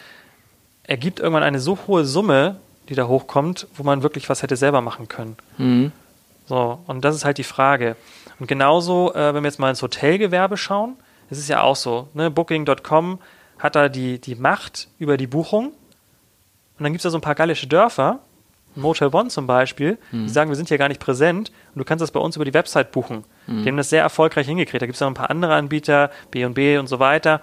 ergibt 0.83 1.21
irgendwann 1.21 1.45
eine 1.45 1.61
so 1.61 1.79
hohe 1.87 2.05
Summe, 2.05 2.57
die 2.89 2.95
da 2.95 3.07
hochkommt, 3.07 3.69
wo 3.77 3.85
man 3.85 4.03
wirklich 4.03 4.29
was 4.29 4.43
hätte 4.43 4.57
selber 4.57 4.81
machen 4.81 5.07
können. 5.07 5.37
Mhm. 5.59 5.93
So, 6.47 6.81
und 6.87 7.05
das 7.05 7.15
ist 7.15 7.25
halt 7.25 7.39
die 7.39 7.45
Frage. 7.45 7.95
Und 8.41 8.47
genauso, 8.47 9.13
äh, 9.15 9.35
wenn 9.35 9.43
wir 9.43 9.49
jetzt 9.49 9.59
mal 9.59 9.71
ins 9.71 9.83
Hotelgewerbe 9.83 10.57
schauen, 10.57 10.97
es 11.31 11.39
ist 11.39 11.49
ja 11.49 11.63
auch 11.63 11.77
so, 11.77 12.09
ne? 12.15 12.31
Booking.com 12.31 13.19
hat 13.59 13.77
da 13.77 13.89
die, 13.89 14.21
die 14.21 14.35
Macht 14.35 14.89
über 14.99 15.17
die 15.17 15.27
Buchung. 15.27 15.67
Und 15.67 16.85
dann 16.85 16.93
gibt 16.93 17.01
es 17.01 17.03
da 17.03 17.11
so 17.11 17.19
ein 17.19 17.23
paar 17.23 17.35
gallische 17.35 17.67
Dörfer, 17.67 18.21
Motel 18.77 19.09
One 19.13 19.29
zum 19.29 19.47
Beispiel, 19.47 19.99
mhm. 20.13 20.27
die 20.27 20.33
sagen, 20.33 20.51
wir 20.51 20.57
sind 20.57 20.69
hier 20.69 20.79
gar 20.79 20.89
nicht 20.89 21.01
präsent 21.01 21.51
und 21.75 21.81
du 21.81 21.85
kannst 21.85 22.03
das 22.03 22.13
bei 22.13 22.21
uns 22.21 22.37
über 22.37 22.45
die 22.45 22.55
Website 22.55 22.93
buchen. 22.93 23.25
Mhm. 23.47 23.63
Die 23.63 23.69
haben 23.69 23.77
das 23.77 23.91
sehr 23.91 24.03
erfolgreich 24.03 24.47
hingekriegt. 24.47 24.81
Da 24.81 24.87
gibt 24.87 24.95
es 24.95 25.01
noch 25.01 25.09
ein 25.09 25.15
paar 25.15 25.31
andere 25.31 25.55
Anbieter, 25.55 26.11
B&B 26.31 26.79
und 26.79 26.87
so 26.87 27.01
weiter, 27.01 27.41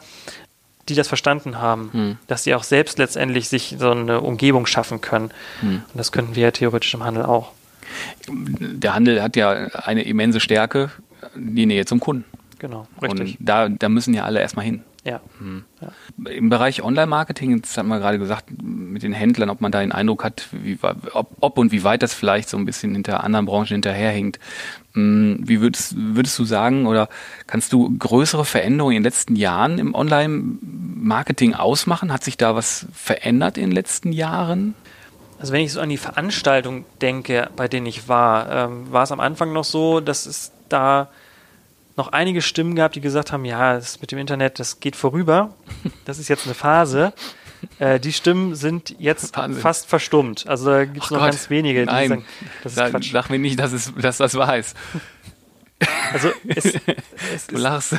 die 0.88 0.96
das 0.96 1.08
verstanden 1.08 1.60
haben, 1.60 1.90
mhm. 1.92 2.18
dass 2.28 2.44
sie 2.44 2.56
auch 2.56 2.64
selbst 2.64 2.98
letztendlich 2.98 3.50
sich 3.50 3.76
so 3.78 3.92
eine 3.92 4.22
Umgebung 4.22 4.66
schaffen 4.66 5.02
können. 5.02 5.32
Mhm. 5.62 5.84
Und 5.88 5.96
das 5.96 6.12
könnten 6.12 6.36
wir 6.36 6.44
ja 6.44 6.52
theoretisch 6.52 6.94
im 6.94 7.04
Handel 7.04 7.26
auch. 7.26 7.52
Der 8.28 8.94
Handel 8.96 9.22
hat 9.22 9.36
ja 9.36 9.52
eine 9.52 10.04
immense 10.04 10.40
Stärke, 10.40 10.92
die 11.36 11.66
Nähe 11.66 11.86
zum 11.86 12.00
Kunden. 12.00 12.26
Genau, 12.60 12.88
richtig. 13.02 13.40
Und 13.40 13.48
da, 13.48 13.70
da 13.70 13.90
müssen 13.90 14.14
ja 14.14 14.24
alle 14.24 14.40
erstmal 14.40 14.66
hin. 14.66 14.84
Ja. 15.06 15.22
Hm. 15.38 15.64
ja. 15.82 16.32
Im 16.32 16.50
Bereich 16.50 16.82
Online-Marketing, 16.82 17.62
das 17.62 17.78
hat 17.78 17.86
man 17.86 18.00
gerade 18.00 18.18
gesagt, 18.18 18.46
mit 18.62 19.04
den 19.04 19.14
Händlern, 19.14 19.52
ob 19.52 19.62
man 19.62 19.72
da 19.72 19.82
den 19.82 19.92
Eindruck 19.92 20.24
hat, 20.24 20.48
wie, 20.52 20.80
ob, 21.14 21.28
ob 21.40 21.58
und 21.60 21.72
wie 21.72 21.84
weit 21.84 22.02
das 22.02 22.16
vielleicht 22.16 22.50
so 22.50 22.58
ein 22.58 22.66
bisschen 22.66 22.94
hinter 22.94 23.24
anderen 23.24 23.46
Branchen 23.46 23.68
hinterherhinkt. 23.68 24.40
Hm, 24.94 25.42
wie 25.44 25.62
würdest, 25.62 25.94
würdest 25.96 26.40
du 26.40 26.46
sagen 26.46 26.88
oder 26.88 27.08
kannst 27.46 27.72
du 27.72 27.96
größere 27.98 28.46
Veränderungen 28.46 28.98
in 28.98 29.04
den 29.04 29.08
letzten 29.08 29.36
Jahren 29.36 29.78
im 29.78 29.94
Online-Marketing 29.94 31.54
ausmachen? 31.54 32.12
Hat 32.12 32.24
sich 32.24 32.38
da 32.38 32.56
was 32.56 32.88
verändert 32.92 33.58
in 33.58 33.66
den 33.66 33.74
letzten 33.74 34.12
Jahren? 34.12 34.74
Also 35.38 35.54
wenn 35.54 35.62
ich 35.62 35.74
so 35.74 35.82
an 35.82 35.90
die 35.90 35.98
Veranstaltung 35.98 36.86
denke, 37.02 37.50
bei 37.56 37.68
denen 37.68 37.86
ich 37.86 38.08
war, 38.08 38.52
ähm, 38.52 38.92
war 38.92 39.04
es 39.04 39.12
am 39.12 39.20
Anfang 39.20 39.54
noch 39.54 39.66
so, 39.66 40.00
dass 40.00 40.26
es 40.26 40.52
da 40.70 41.10
noch 41.98 42.10
einige 42.10 42.42
Stimmen 42.42 42.76
gab, 42.76 42.94
die 42.94 43.02
gesagt 43.02 43.32
haben, 43.32 43.46
ja, 43.46 43.76
das 43.76 44.02
mit 44.02 44.12
dem 44.12 44.20
Internet, 44.20 44.60
das 44.60 44.80
geht 44.80 44.96
vorüber. 44.96 45.56
Das 46.06 46.20
ist 46.20 46.28
jetzt 46.28 46.46
eine 46.46 46.56
Phase. 46.56 47.14
Äh, 47.80 48.00
die 48.00 48.14
Stimmen 48.14 48.54
sind 48.54 48.96
jetzt 49.00 49.36
Wahnsinn. 49.36 49.60
fast 49.60 49.88
verstummt. 49.88 50.46
Also 50.46 50.70
da 50.70 50.86
gibt 50.86 51.04
es 51.04 51.10
noch 51.10 51.18
Gott. 51.18 51.32
ganz 51.32 51.50
wenige, 51.50 51.80
die 51.80 51.86
Nein. 51.86 52.10
sagen, 52.10 52.26
das 52.62 52.74
ist 52.74 52.78
da, 52.78 52.90
Quatsch. 52.92 53.12
Sag 53.12 53.30
mir 53.32 53.40
nicht, 53.40 53.58
dass, 53.58 53.72
es, 53.72 53.92
dass 53.96 54.18
das 54.18 54.36
weiß. 54.36 54.76
Also 56.14 56.30
es, 56.48 56.66
es 57.34 57.48
du 57.48 57.58
lachst. 57.58 57.96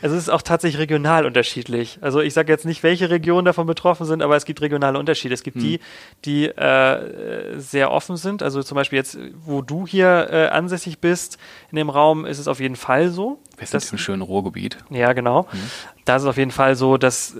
Also 0.00 0.16
es 0.16 0.22
ist 0.22 0.28
auch 0.28 0.42
tatsächlich 0.42 0.80
regional 0.80 1.26
unterschiedlich. 1.26 1.98
Also 2.00 2.20
ich 2.20 2.32
sage 2.32 2.52
jetzt 2.52 2.64
nicht, 2.64 2.82
welche 2.82 3.10
Regionen 3.10 3.44
davon 3.44 3.66
betroffen 3.66 4.06
sind, 4.06 4.22
aber 4.22 4.36
es 4.36 4.44
gibt 4.44 4.60
regionale 4.60 4.98
Unterschiede. 4.98 5.34
Es 5.34 5.42
gibt 5.42 5.56
hm. 5.56 5.62
die, 5.62 5.80
die 6.24 6.46
äh, 6.46 7.58
sehr 7.58 7.90
offen 7.90 8.16
sind. 8.16 8.42
Also 8.42 8.62
zum 8.62 8.76
Beispiel 8.76 8.98
jetzt, 8.98 9.18
wo 9.44 9.62
du 9.62 9.86
hier 9.86 10.28
äh, 10.30 10.46
ansässig 10.48 11.00
bist, 11.00 11.38
in 11.70 11.76
dem 11.76 11.90
Raum 11.90 12.26
ist 12.26 12.38
es 12.38 12.46
auf 12.48 12.60
jeden 12.60 12.76
Fall 12.76 13.10
so. 13.10 13.38
Wir 13.56 13.66
sind 13.66 13.82
dass, 13.82 13.90
im 13.90 13.98
schönen 13.98 14.22
Ruhrgebiet. 14.22 14.78
Ja, 14.90 15.12
genau. 15.12 15.48
Hm. 15.50 15.58
Da 16.04 16.16
ist 16.16 16.22
es 16.22 16.28
auf 16.28 16.36
jeden 16.36 16.52
Fall 16.52 16.76
so, 16.76 16.96
dass 16.96 17.36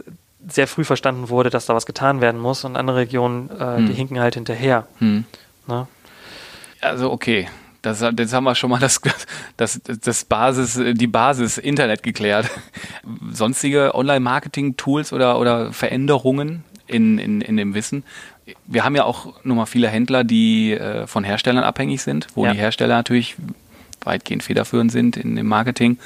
sehr 0.47 0.67
früh 0.67 0.85
verstanden 0.85 1.29
wurde, 1.29 1.51
dass 1.51 1.67
da 1.67 1.75
was 1.75 1.87
getan 1.87 2.21
werden 2.21 2.41
muss 2.41 2.65
und 2.65 2.77
andere 2.77 2.99
Regionen, 2.99 3.51
äh, 3.51 3.77
hm. 3.77 3.87
die 3.87 3.95
hinken 3.95 4.21
halt 4.21 4.35
hinterher. 4.35 4.87
Hm. 4.99 5.25
Ne? 5.67 5.87
Also 6.81 7.11
okay, 7.11 7.49
das, 7.83 8.01
jetzt 8.01 8.33
haben 8.33 8.45
wir 8.45 8.55
schon 8.55 8.71
mal 8.71 8.81
das, 8.81 9.01
das, 9.57 9.81
das 9.85 10.25
Basis, 10.25 10.81
die 10.95 11.07
Basis 11.07 11.59
Internet 11.59 12.03
geklärt. 12.03 12.51
Sonstige 13.33 13.95
Online-Marketing-Tools 13.95 15.13
oder, 15.13 15.39
oder 15.39 15.73
Veränderungen 15.73 16.65
in, 16.87 17.19
in, 17.19 17.41
in 17.41 17.57
dem 17.57 17.75
Wissen. 17.75 18.05
Wir 18.67 18.85
haben 18.85 18.97
ja 18.97 19.05
auch 19.05 19.35
nun 19.45 19.59
mal 19.59 19.67
viele 19.67 19.89
Händler, 19.89 20.25
die 20.25 20.73
äh, 20.73 21.07
von 21.07 21.23
Herstellern 21.23 21.65
abhängig 21.65 22.03
sind, 22.03 22.27
wo 22.35 22.47
ja. 22.47 22.53
die 22.53 22.59
Hersteller 22.59 22.97
natürlich 22.97 23.37
weitgehend 24.05 24.43
federführend 24.43 24.91
sind 24.91 25.17
in 25.17 25.37
dem 25.37 25.47
Marketing. 25.47 25.99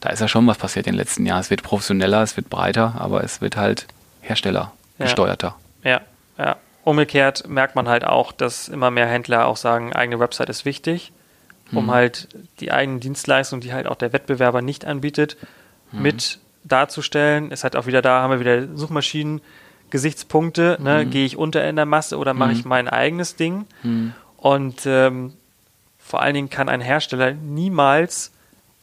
Da 0.00 0.10
ist 0.10 0.20
ja 0.20 0.28
schon 0.28 0.46
was 0.46 0.58
passiert 0.58 0.86
in 0.86 0.94
den 0.94 0.98
letzten 0.98 1.26
Jahren. 1.26 1.40
Es 1.40 1.50
wird 1.50 1.62
professioneller, 1.62 2.22
es 2.22 2.36
wird 2.36 2.48
breiter, 2.48 2.94
aber 2.98 3.22
es 3.22 3.40
wird 3.40 3.56
halt 3.56 3.86
Hersteller 4.22 4.72
gesteuerter. 4.98 5.56
Ja, 5.84 6.00
ja. 6.38 6.56
Umgekehrt 6.82 7.46
merkt 7.46 7.76
man 7.76 7.88
halt 7.88 8.04
auch, 8.04 8.32
dass 8.32 8.68
immer 8.68 8.90
mehr 8.90 9.06
Händler 9.06 9.46
auch 9.46 9.56
sagen, 9.56 9.92
eigene 9.92 10.18
Website 10.18 10.48
ist 10.48 10.64
wichtig, 10.64 11.12
um 11.72 11.84
hm. 11.84 11.90
halt 11.90 12.28
die 12.60 12.72
eigenen 12.72 13.00
Dienstleistungen, 13.00 13.60
die 13.60 13.72
halt 13.72 13.86
auch 13.86 13.96
der 13.96 14.12
Wettbewerber 14.12 14.62
nicht 14.62 14.84
anbietet, 14.84 15.36
hm. 15.90 16.02
mit 16.02 16.38
darzustellen. 16.64 17.50
Ist 17.50 17.64
halt 17.64 17.76
auch 17.76 17.86
wieder 17.86 18.02
da, 18.02 18.22
haben 18.22 18.30
wir 18.30 18.40
wieder 18.40 18.76
Suchmaschinen, 18.76 19.40
Gesichtspunkte, 19.90 20.78
ne? 20.80 21.04
Mhm. 21.04 21.10
gehe 21.10 21.26
ich 21.26 21.36
unter 21.36 21.68
in 21.68 21.76
der 21.76 21.86
Masse 21.86 22.16
oder 22.16 22.32
mache 22.32 22.52
mhm. 22.52 22.56
ich 22.56 22.64
mein 22.64 22.88
eigenes 22.88 23.36
Ding? 23.36 23.66
Mhm. 23.82 24.14
Und 24.36 24.86
ähm, 24.86 25.34
vor 25.98 26.22
allen 26.22 26.34
Dingen 26.34 26.50
kann 26.50 26.68
ein 26.68 26.80
Hersteller 26.80 27.32
niemals 27.32 28.32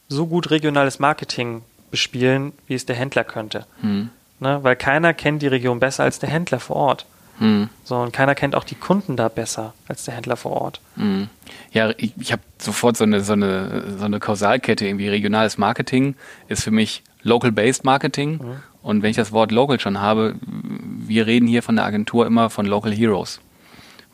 so 0.09 0.27
gut 0.27 0.51
regionales 0.51 0.99
Marketing 0.99 1.63
bespielen, 1.91 2.53
wie 2.67 2.75
es 2.75 2.85
der 2.85 2.95
Händler 2.95 3.23
könnte. 3.23 3.65
Mhm. 3.81 4.09
Ne? 4.39 4.59
Weil 4.63 4.75
keiner 4.75 5.13
kennt 5.13 5.41
die 5.41 5.47
Region 5.47 5.79
besser 5.79 6.03
als 6.03 6.19
der 6.19 6.29
Händler 6.29 6.59
vor 6.59 6.75
Ort. 6.75 7.05
Mhm. 7.39 7.69
So, 7.83 7.95
und 7.97 8.13
keiner 8.13 8.35
kennt 8.35 8.55
auch 8.55 8.63
die 8.63 8.75
Kunden 8.75 9.15
da 9.15 9.29
besser 9.29 9.73
als 9.87 10.03
der 10.05 10.15
Händler 10.15 10.37
vor 10.37 10.53
Ort. 10.53 10.81
Mhm. 10.95 11.29
Ja, 11.71 11.91
ich, 11.97 12.13
ich 12.19 12.31
habe 12.31 12.41
sofort 12.57 12.97
so 12.97 13.03
eine, 13.03 13.21
so, 13.21 13.33
eine, 13.33 13.97
so 13.97 14.05
eine 14.05 14.19
Kausalkette. 14.19 14.85
Irgendwie 14.85 15.09
regionales 15.09 15.57
Marketing 15.57 16.15
ist 16.47 16.63
für 16.63 16.71
mich 16.71 17.03
Local-Based 17.23 17.83
Marketing. 17.83 18.33
Mhm. 18.33 18.55
Und 18.81 19.03
wenn 19.03 19.09
ich 19.09 19.17
das 19.17 19.31
Wort 19.31 19.51
Local 19.51 19.79
schon 19.79 19.99
habe, 19.99 20.35
wir 20.41 21.27
reden 21.27 21.47
hier 21.47 21.63
von 21.63 21.75
der 21.75 21.85
Agentur 21.85 22.25
immer 22.25 22.49
von 22.49 22.65
Local 22.65 22.93
Heroes. 22.93 23.41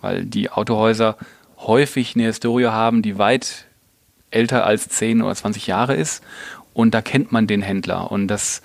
Weil 0.02 0.26
die 0.26 0.50
Autohäuser 0.50 1.18
häufig 1.60 2.16
eine 2.16 2.26
Historie 2.26 2.68
haben, 2.68 3.02
die 3.02 3.18
weit 3.18 3.66
älter 4.32 4.66
als 4.66 4.90
10 4.90 5.22
oder 5.22 5.36
20 5.36 5.68
Jahre 5.68 5.96
ist. 5.96 6.24
Und 6.74 6.94
da 6.94 7.02
kennt 7.02 7.32
man 7.32 7.48
den 7.48 7.62
Händler. 7.62 8.12
Und 8.12 8.28
das, 8.28 8.64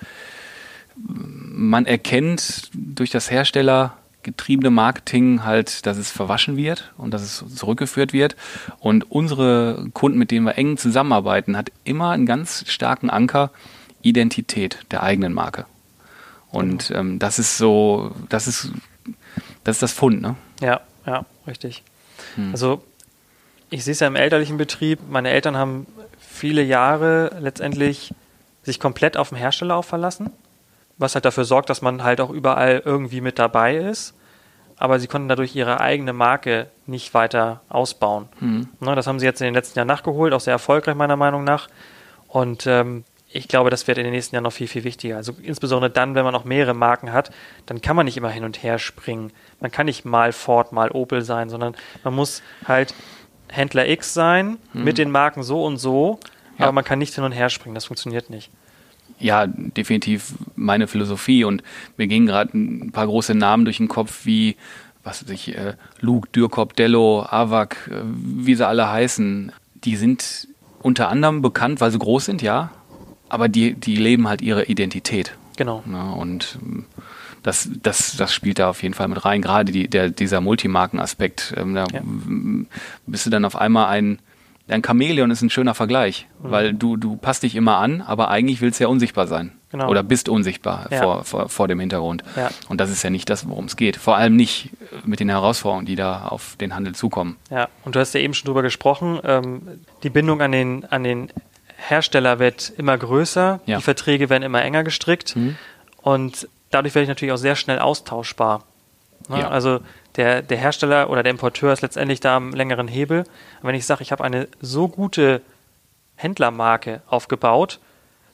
man 0.96 1.84
erkennt 1.86 2.70
durch 2.72 3.10
das 3.10 3.30
Hersteller 3.30 3.98
getriebene 4.28 4.70
Marketing 4.70 5.44
halt, 5.44 5.86
dass 5.86 5.96
es 5.96 6.10
verwaschen 6.10 6.56
wird 6.56 6.92
und 6.96 7.12
dass 7.12 7.22
es 7.22 7.56
zurückgeführt 7.56 8.12
wird. 8.12 8.36
Und 8.78 9.10
unsere 9.10 9.88
Kunden, 9.94 10.18
mit 10.18 10.30
denen 10.30 10.46
wir 10.46 10.56
eng 10.58 10.76
zusammenarbeiten, 10.76 11.56
hat 11.56 11.72
immer 11.84 12.10
einen 12.10 12.26
ganz 12.26 12.64
starken 12.68 13.10
Anker 13.10 13.50
Identität 14.02 14.78
der 14.90 15.02
eigenen 15.02 15.32
Marke. 15.32 15.66
Und 16.50 16.90
ähm, 16.92 17.18
das 17.18 17.38
ist 17.38 17.58
so, 17.58 18.12
das 18.28 18.46
ist, 18.46 18.70
das 19.64 19.76
ist 19.76 19.82
das 19.82 19.92
Fund, 19.92 20.22
ne? 20.22 20.36
Ja, 20.60 20.80
ja, 21.06 21.24
richtig. 21.46 21.82
Hm. 22.36 22.52
Also 22.52 22.82
ich 23.70 23.84
sehe 23.84 23.92
es 23.92 24.00
ja 24.00 24.06
im 24.06 24.16
elterlichen 24.16 24.56
Betrieb. 24.56 25.00
Meine 25.08 25.30
Eltern 25.30 25.56
haben 25.56 25.86
viele 26.18 26.62
Jahre 26.62 27.36
letztendlich 27.40 28.14
sich 28.62 28.80
komplett 28.80 29.16
auf 29.16 29.30
den 29.30 29.38
Hersteller 29.38 29.76
auch 29.76 29.84
verlassen, 29.84 30.30
was 30.96 31.14
halt 31.14 31.24
dafür 31.24 31.44
sorgt, 31.44 31.70
dass 31.70 31.82
man 31.82 32.02
halt 32.02 32.20
auch 32.20 32.30
überall 32.30 32.82
irgendwie 32.84 33.20
mit 33.20 33.38
dabei 33.38 33.76
ist. 33.76 34.14
Aber 34.78 35.00
sie 35.00 35.08
konnten 35.08 35.28
dadurch 35.28 35.56
ihre 35.56 35.80
eigene 35.80 36.12
Marke 36.12 36.68
nicht 36.86 37.12
weiter 37.14 37.60
ausbauen. 37.68 38.28
Hm. 38.38 38.68
Ne, 38.80 38.94
das 38.94 39.06
haben 39.06 39.18
sie 39.18 39.26
jetzt 39.26 39.40
in 39.40 39.46
den 39.46 39.54
letzten 39.54 39.78
Jahren 39.78 39.88
nachgeholt, 39.88 40.32
auch 40.32 40.40
sehr 40.40 40.52
erfolgreich 40.52 40.94
meiner 40.94 41.16
Meinung 41.16 41.44
nach. 41.44 41.68
Und 42.28 42.66
ähm, 42.66 43.04
ich 43.30 43.48
glaube, 43.48 43.70
das 43.70 43.86
wird 43.86 43.98
in 43.98 44.04
den 44.04 44.12
nächsten 44.12 44.34
Jahren 44.34 44.44
noch 44.44 44.52
viel, 44.52 44.68
viel 44.68 44.84
wichtiger. 44.84 45.16
Also 45.16 45.34
insbesondere 45.42 45.90
dann, 45.90 46.14
wenn 46.14 46.24
man 46.24 46.34
auch 46.34 46.44
mehrere 46.44 46.74
Marken 46.74 47.12
hat, 47.12 47.30
dann 47.66 47.82
kann 47.82 47.96
man 47.96 48.06
nicht 48.06 48.16
immer 48.16 48.30
hin 48.30 48.44
und 48.44 48.62
her 48.62 48.78
springen. 48.78 49.32
Man 49.60 49.70
kann 49.70 49.86
nicht 49.86 50.04
mal 50.04 50.32
Ford, 50.32 50.72
mal 50.72 50.90
Opel 50.90 51.22
sein, 51.22 51.50
sondern 51.50 51.74
man 52.04 52.14
muss 52.14 52.42
halt 52.66 52.94
Händler 53.48 53.88
X 53.88 54.14
sein, 54.14 54.58
hm. 54.72 54.84
mit 54.84 54.98
den 54.98 55.10
Marken 55.10 55.42
so 55.42 55.64
und 55.64 55.78
so, 55.78 56.20
ja. 56.58 56.64
aber 56.64 56.72
man 56.72 56.84
kann 56.84 56.98
nicht 56.98 57.14
hin 57.14 57.24
und 57.24 57.32
her 57.32 57.50
springen. 57.50 57.74
Das 57.74 57.86
funktioniert 57.86 58.30
nicht. 58.30 58.50
Ja, 59.20 59.46
definitiv 59.46 60.34
meine 60.54 60.86
Philosophie. 60.86 61.44
Und 61.44 61.62
mir 61.96 62.06
gingen 62.06 62.26
gerade 62.26 62.56
ein 62.56 62.92
paar 62.92 63.06
große 63.06 63.34
Namen 63.34 63.64
durch 63.64 63.78
den 63.78 63.88
Kopf, 63.88 64.24
wie 64.24 64.56
was 65.04 65.22
weiß 65.22 65.30
ich, 65.30 65.56
äh, 65.56 65.74
Luke, 66.00 66.28
Dürkop, 66.34 66.76
Dello, 66.76 67.24
Avak, 67.28 67.90
äh, 67.90 68.02
wie 68.04 68.54
sie 68.54 68.66
alle 68.66 68.90
heißen. 68.90 69.52
Die 69.84 69.96
sind 69.96 70.48
unter 70.82 71.08
anderem 71.08 71.40
bekannt, 71.40 71.80
weil 71.80 71.90
sie 71.90 71.98
groß 71.98 72.26
sind, 72.26 72.42
ja, 72.42 72.70
aber 73.28 73.48
die, 73.48 73.74
die 73.74 73.96
leben 73.96 74.28
halt 74.28 74.42
ihre 74.42 74.64
Identität. 74.64 75.34
Genau. 75.56 75.82
Ja, 75.90 76.10
und 76.10 76.58
ähm, 76.62 76.84
das, 77.42 77.68
das, 77.82 78.16
das 78.16 78.32
spielt 78.32 78.58
da 78.58 78.68
auf 78.68 78.82
jeden 78.82 78.94
Fall 78.94 79.08
mit 79.08 79.24
rein. 79.24 79.42
Gerade 79.42 79.72
die, 79.72 79.88
der, 79.88 80.10
dieser 80.10 80.40
Multimarkenaspekt. 80.40 81.54
Ähm, 81.56 81.74
da 81.74 81.86
ja. 81.92 82.00
bist 83.06 83.26
du 83.26 83.30
dann 83.30 83.44
auf 83.44 83.56
einmal 83.56 83.86
ein, 83.88 84.18
ein 84.68 84.82
Chamäleon 84.84 85.30
ist 85.30 85.42
ein 85.42 85.50
schöner 85.50 85.74
Vergleich, 85.74 86.26
mhm. 86.42 86.50
weil 86.50 86.74
du, 86.74 86.96
du 86.96 87.16
passt 87.16 87.42
dich 87.42 87.54
immer 87.54 87.78
an, 87.78 88.02
aber 88.02 88.28
eigentlich 88.28 88.60
willst 88.60 88.80
du 88.80 88.84
ja 88.84 88.88
unsichtbar 88.88 89.26
sein. 89.26 89.52
Genau. 89.70 89.88
Oder 89.88 90.02
bist 90.02 90.28
unsichtbar 90.28 90.86
ja. 90.90 91.02
vor, 91.02 91.24
vor, 91.24 91.48
vor 91.48 91.68
dem 91.68 91.78
Hintergrund. 91.80 92.22
Ja. 92.36 92.50
Und 92.68 92.80
das 92.80 92.90
ist 92.90 93.02
ja 93.02 93.10
nicht 93.10 93.28
das, 93.28 93.48
worum 93.48 93.66
es 93.66 93.76
geht. 93.76 93.96
Vor 93.96 94.16
allem 94.16 94.34
nicht 94.34 94.70
mit 95.04 95.20
den 95.20 95.28
Herausforderungen, 95.28 95.84
die 95.84 95.96
da 95.96 96.22
auf 96.22 96.56
den 96.56 96.74
Handel 96.74 96.94
zukommen. 96.94 97.36
Ja, 97.50 97.68
und 97.84 97.94
du 97.94 98.00
hast 98.00 98.14
ja 98.14 98.20
eben 98.20 98.32
schon 98.32 98.46
drüber 98.46 98.62
gesprochen, 98.62 99.20
ähm, 99.24 99.62
die 100.02 100.10
Bindung 100.10 100.40
an 100.40 100.52
den, 100.52 100.84
an 100.86 101.04
den 101.04 101.30
Hersteller 101.76 102.38
wird 102.38 102.72
immer 102.76 102.96
größer, 102.96 103.60
ja. 103.66 103.76
die 103.76 103.82
Verträge 103.82 104.30
werden 104.30 104.42
immer 104.42 104.62
enger 104.62 104.84
gestrickt 104.84 105.36
mhm. 105.36 105.56
und 106.02 106.48
dadurch 106.70 106.94
werde 106.94 107.04
ich 107.04 107.08
natürlich 107.08 107.32
auch 107.32 107.38
sehr 107.38 107.56
schnell 107.56 107.78
austauschbar. 107.78 108.64
Ne? 109.28 109.40
Ja. 109.40 109.48
Also 109.48 109.80
der, 110.16 110.42
der 110.42 110.58
Hersteller 110.58 111.10
oder 111.10 111.22
der 111.22 111.30
Importeur 111.30 111.72
ist 111.72 111.82
letztendlich 111.82 112.20
da 112.20 112.36
am 112.36 112.52
längeren 112.52 112.88
Hebel. 112.88 113.20
Und 113.20 113.68
wenn 113.68 113.74
ich 113.74 113.86
sage, 113.86 114.02
ich 114.02 114.12
habe 114.12 114.24
eine 114.24 114.48
so 114.60 114.88
gute 114.88 115.42
Händlermarke 116.16 117.02
aufgebaut, 117.08 117.78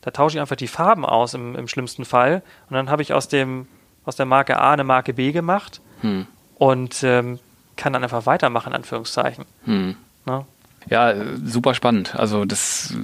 da 0.01 0.11
tausche 0.11 0.37
ich 0.37 0.41
einfach 0.41 0.57
die 0.57 0.69
Farben 0.69 1.05
aus 1.05 1.35
im, 1.35 1.57
im 1.57 1.69
schlimmsten 1.69 2.05
Fall 2.05 2.43
und 2.69 2.75
dann 2.75 2.91
habe 2.91 3.03
ich 3.03 3.13
aus, 3.13 3.29
dem, 3.29 3.67
aus 4.05 4.17
der 4.17 4.27
Marke 4.27 4.59
A 4.59 4.73
eine 4.73 4.85
Marke 4.85 5.15
B 5.15 5.33
gemacht 5.33 5.81
hm. 6.01 6.27
und 6.57 7.03
ähm, 7.03 7.39
kann 7.77 7.93
dann 7.93 8.03
einfach 8.03 8.27
weitermachen, 8.27 8.69
in 8.69 8.77
Anführungszeichen. 8.77 9.47
Hm. 9.65 9.97
Ne? 10.27 10.45
Ja, 10.91 11.15
super 11.43 11.75
spannend. 11.75 12.15
Also 12.15 12.45
das, 12.45 12.95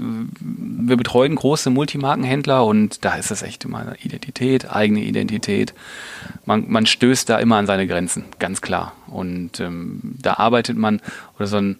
wir 0.40 0.96
betreuen 0.96 1.34
große 1.34 1.70
Multimarkenhändler 1.70 2.64
und 2.64 3.04
da 3.04 3.14
ist 3.14 3.30
es 3.30 3.42
echt 3.42 3.64
immer 3.64 3.94
Identität, 4.02 4.70
eigene 4.70 5.00
Identität. 5.00 5.74
Man, 6.44 6.66
man 6.68 6.86
stößt 6.86 7.28
da 7.28 7.38
immer 7.38 7.56
an 7.56 7.66
seine 7.66 7.86
Grenzen, 7.86 8.24
ganz 8.38 8.60
klar. 8.60 8.92
Und 9.06 9.60
ähm, 9.60 10.00
da 10.20 10.34
arbeitet 10.34 10.76
man 10.76 11.00
oder 11.36 11.46
so 11.46 11.56
ein 11.56 11.78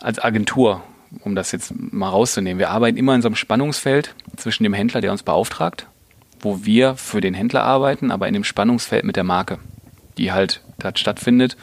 als 0.00 0.22
Agentur, 0.22 0.82
um 1.20 1.34
das 1.34 1.52
jetzt 1.52 1.72
mal 1.74 2.10
rauszunehmen. 2.10 2.58
Wir 2.58 2.70
arbeiten 2.70 2.98
immer 2.98 3.14
in 3.14 3.22
so 3.22 3.28
einem 3.28 3.36
Spannungsfeld 3.36 4.14
zwischen 4.36 4.64
dem 4.64 4.74
Händler, 4.74 5.00
der 5.00 5.12
uns 5.12 5.22
beauftragt, 5.22 5.86
wo 6.40 6.64
wir 6.64 6.96
für 6.96 7.22
den 7.22 7.32
Händler 7.32 7.62
arbeiten, 7.62 8.10
aber 8.10 8.28
in 8.28 8.34
dem 8.34 8.44
Spannungsfeld 8.44 9.04
mit 9.04 9.16
der 9.16 9.24
Marke, 9.24 9.58
die 10.18 10.32
halt 10.32 10.60
da 10.78 10.92
stattfindet 10.94 11.56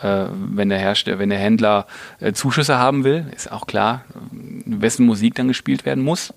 wenn, 0.00 0.68
der 0.68 0.78
Hersteller, 0.78 1.18
wenn 1.18 1.30
der 1.30 1.38
Händler 1.38 1.86
äh, 2.20 2.32
Zuschüsse 2.32 2.78
haben 2.78 3.04
will, 3.04 3.26
ist 3.34 3.50
auch 3.50 3.66
klar, 3.66 4.04
wessen 4.30 5.06
Musik 5.06 5.34
dann 5.34 5.48
gespielt 5.48 5.86
werden 5.86 6.04
muss. 6.04 6.34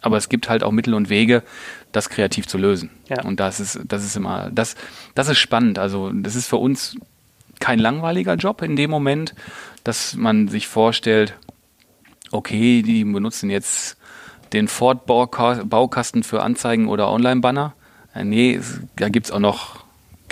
Aber 0.00 0.16
es 0.16 0.28
gibt 0.28 0.48
halt 0.48 0.64
auch 0.64 0.72
Mittel 0.72 0.94
und 0.94 1.08
Wege, 1.08 1.42
das 1.92 2.08
kreativ 2.08 2.46
zu 2.48 2.58
lösen. 2.58 2.90
Ja. 3.08 3.22
Und 3.22 3.38
das 3.38 3.60
ist, 3.60 3.80
das 3.84 4.04
ist 4.04 4.16
immer, 4.16 4.50
das, 4.52 4.74
das 5.14 5.28
ist 5.28 5.38
spannend. 5.38 5.78
Also, 5.78 6.10
das 6.12 6.34
ist 6.34 6.48
für 6.48 6.56
uns 6.56 6.96
kein 7.60 7.78
langweiliger 7.78 8.34
Job 8.34 8.62
in 8.62 8.74
dem 8.74 8.90
Moment, 8.90 9.34
dass 9.84 10.16
man 10.16 10.48
sich 10.48 10.66
vorstellt, 10.66 11.34
okay, 12.32 12.82
die 12.82 13.04
benutzen 13.04 13.48
jetzt 13.50 13.96
den 14.52 14.68
Ford-Baukasten 14.68 16.24
für 16.24 16.42
Anzeigen 16.42 16.88
oder 16.88 17.10
Online-Banner. 17.10 17.74
Äh, 18.14 18.24
nee, 18.24 18.60
da 18.96 19.08
gibt 19.08 19.26
es 19.26 19.32
auch 19.32 19.38
noch 19.38 19.81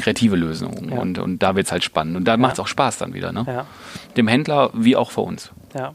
kreative 0.00 0.36
Lösungen. 0.36 0.90
Ja. 0.90 0.98
Und, 0.98 1.18
und 1.18 1.42
da 1.42 1.56
wird 1.56 1.66
es 1.66 1.72
halt 1.72 1.84
spannend. 1.84 2.16
Und 2.16 2.24
da 2.24 2.36
macht 2.36 2.54
es 2.54 2.60
auch 2.60 2.66
Spaß 2.66 2.98
dann 2.98 3.14
wieder. 3.14 3.32
Ne? 3.32 3.44
Ja. 3.46 3.66
Dem 4.16 4.28
Händler 4.28 4.70
wie 4.72 4.96
auch 4.96 5.10
für 5.10 5.22
uns. 5.22 5.50
Ja. 5.74 5.94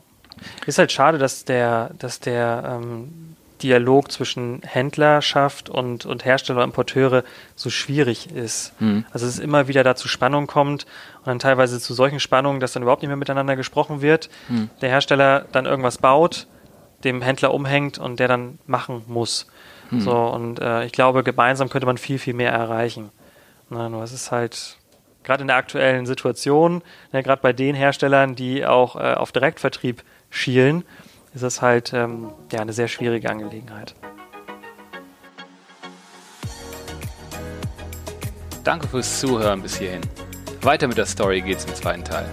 Ist 0.65 0.77
halt 0.77 0.91
schade, 0.91 1.17
dass 1.17 1.45
der, 1.45 1.91
dass 1.97 2.19
der 2.19 2.79
ähm, 2.81 3.35
Dialog 3.61 4.11
zwischen 4.11 4.61
Händlerschaft 4.63 5.69
und, 5.69 6.05
und 6.05 6.25
Hersteller 6.25 6.59
und 6.59 6.65
Importeure 6.65 7.23
so 7.55 7.69
schwierig 7.69 8.31
ist. 8.31 8.73
Mhm. 8.79 9.05
Also 9.11 9.25
es 9.25 9.39
immer 9.39 9.67
wieder 9.67 9.83
dazu 9.83 10.07
Spannung 10.07 10.47
kommt 10.47 10.85
und 11.19 11.27
dann 11.27 11.39
teilweise 11.39 11.79
zu 11.79 11.93
solchen 11.93 12.19
Spannungen, 12.19 12.59
dass 12.59 12.73
dann 12.73 12.83
überhaupt 12.83 13.01
nicht 13.01 13.07
mehr 13.07 13.17
miteinander 13.17 13.55
gesprochen 13.55 14.01
wird. 14.01 14.29
Mhm. 14.49 14.69
Der 14.81 14.89
Hersteller 14.89 15.45
dann 15.51 15.65
irgendwas 15.65 15.99
baut, 15.99 16.47
dem 17.03 17.21
Händler 17.21 17.53
umhängt 17.53 17.97
und 17.97 18.19
der 18.19 18.27
dann 18.27 18.59
machen 18.67 19.03
muss. 19.07 19.47
Mhm. 19.89 20.01
So, 20.01 20.15
und 20.15 20.59
äh, 20.59 20.85
ich 20.85 20.91
glaube, 20.91 21.23
gemeinsam 21.23 21.69
könnte 21.69 21.85
man 21.85 21.97
viel, 21.97 22.19
viel 22.19 22.33
mehr 22.33 22.51
erreichen. 22.51 23.09
Na, 23.69 23.89
nur 23.89 24.03
es 24.03 24.11
ist 24.11 24.31
halt 24.31 24.77
gerade 25.23 25.41
in 25.41 25.47
der 25.47 25.57
aktuellen 25.57 26.05
Situation, 26.05 26.83
ne, 27.11 27.23
gerade 27.23 27.41
bei 27.41 27.51
den 27.51 27.75
Herstellern, 27.75 28.35
die 28.35 28.65
auch 28.65 28.95
äh, 28.95 29.15
auf 29.15 29.31
Direktvertrieb 29.31 30.03
schielen, 30.29 30.85
ist 31.33 31.41
es 31.41 31.61
halt 31.61 31.91
ähm, 31.93 32.31
ja, 32.51 32.61
eine 32.61 32.73
sehr 32.73 32.87
schwierige 32.87 33.29
Angelegenheit. 33.29 33.95
Danke 38.63 38.87
fürs 38.87 39.19
Zuhören 39.19 39.61
bis 39.61 39.77
hierhin. 39.77 40.01
Weiter 40.61 40.87
mit 40.87 40.97
der 40.97 41.05
Story 41.05 41.41
geht's 41.41 41.65
im 41.65 41.75
zweiten 41.75 42.03
Teil. 42.03 42.27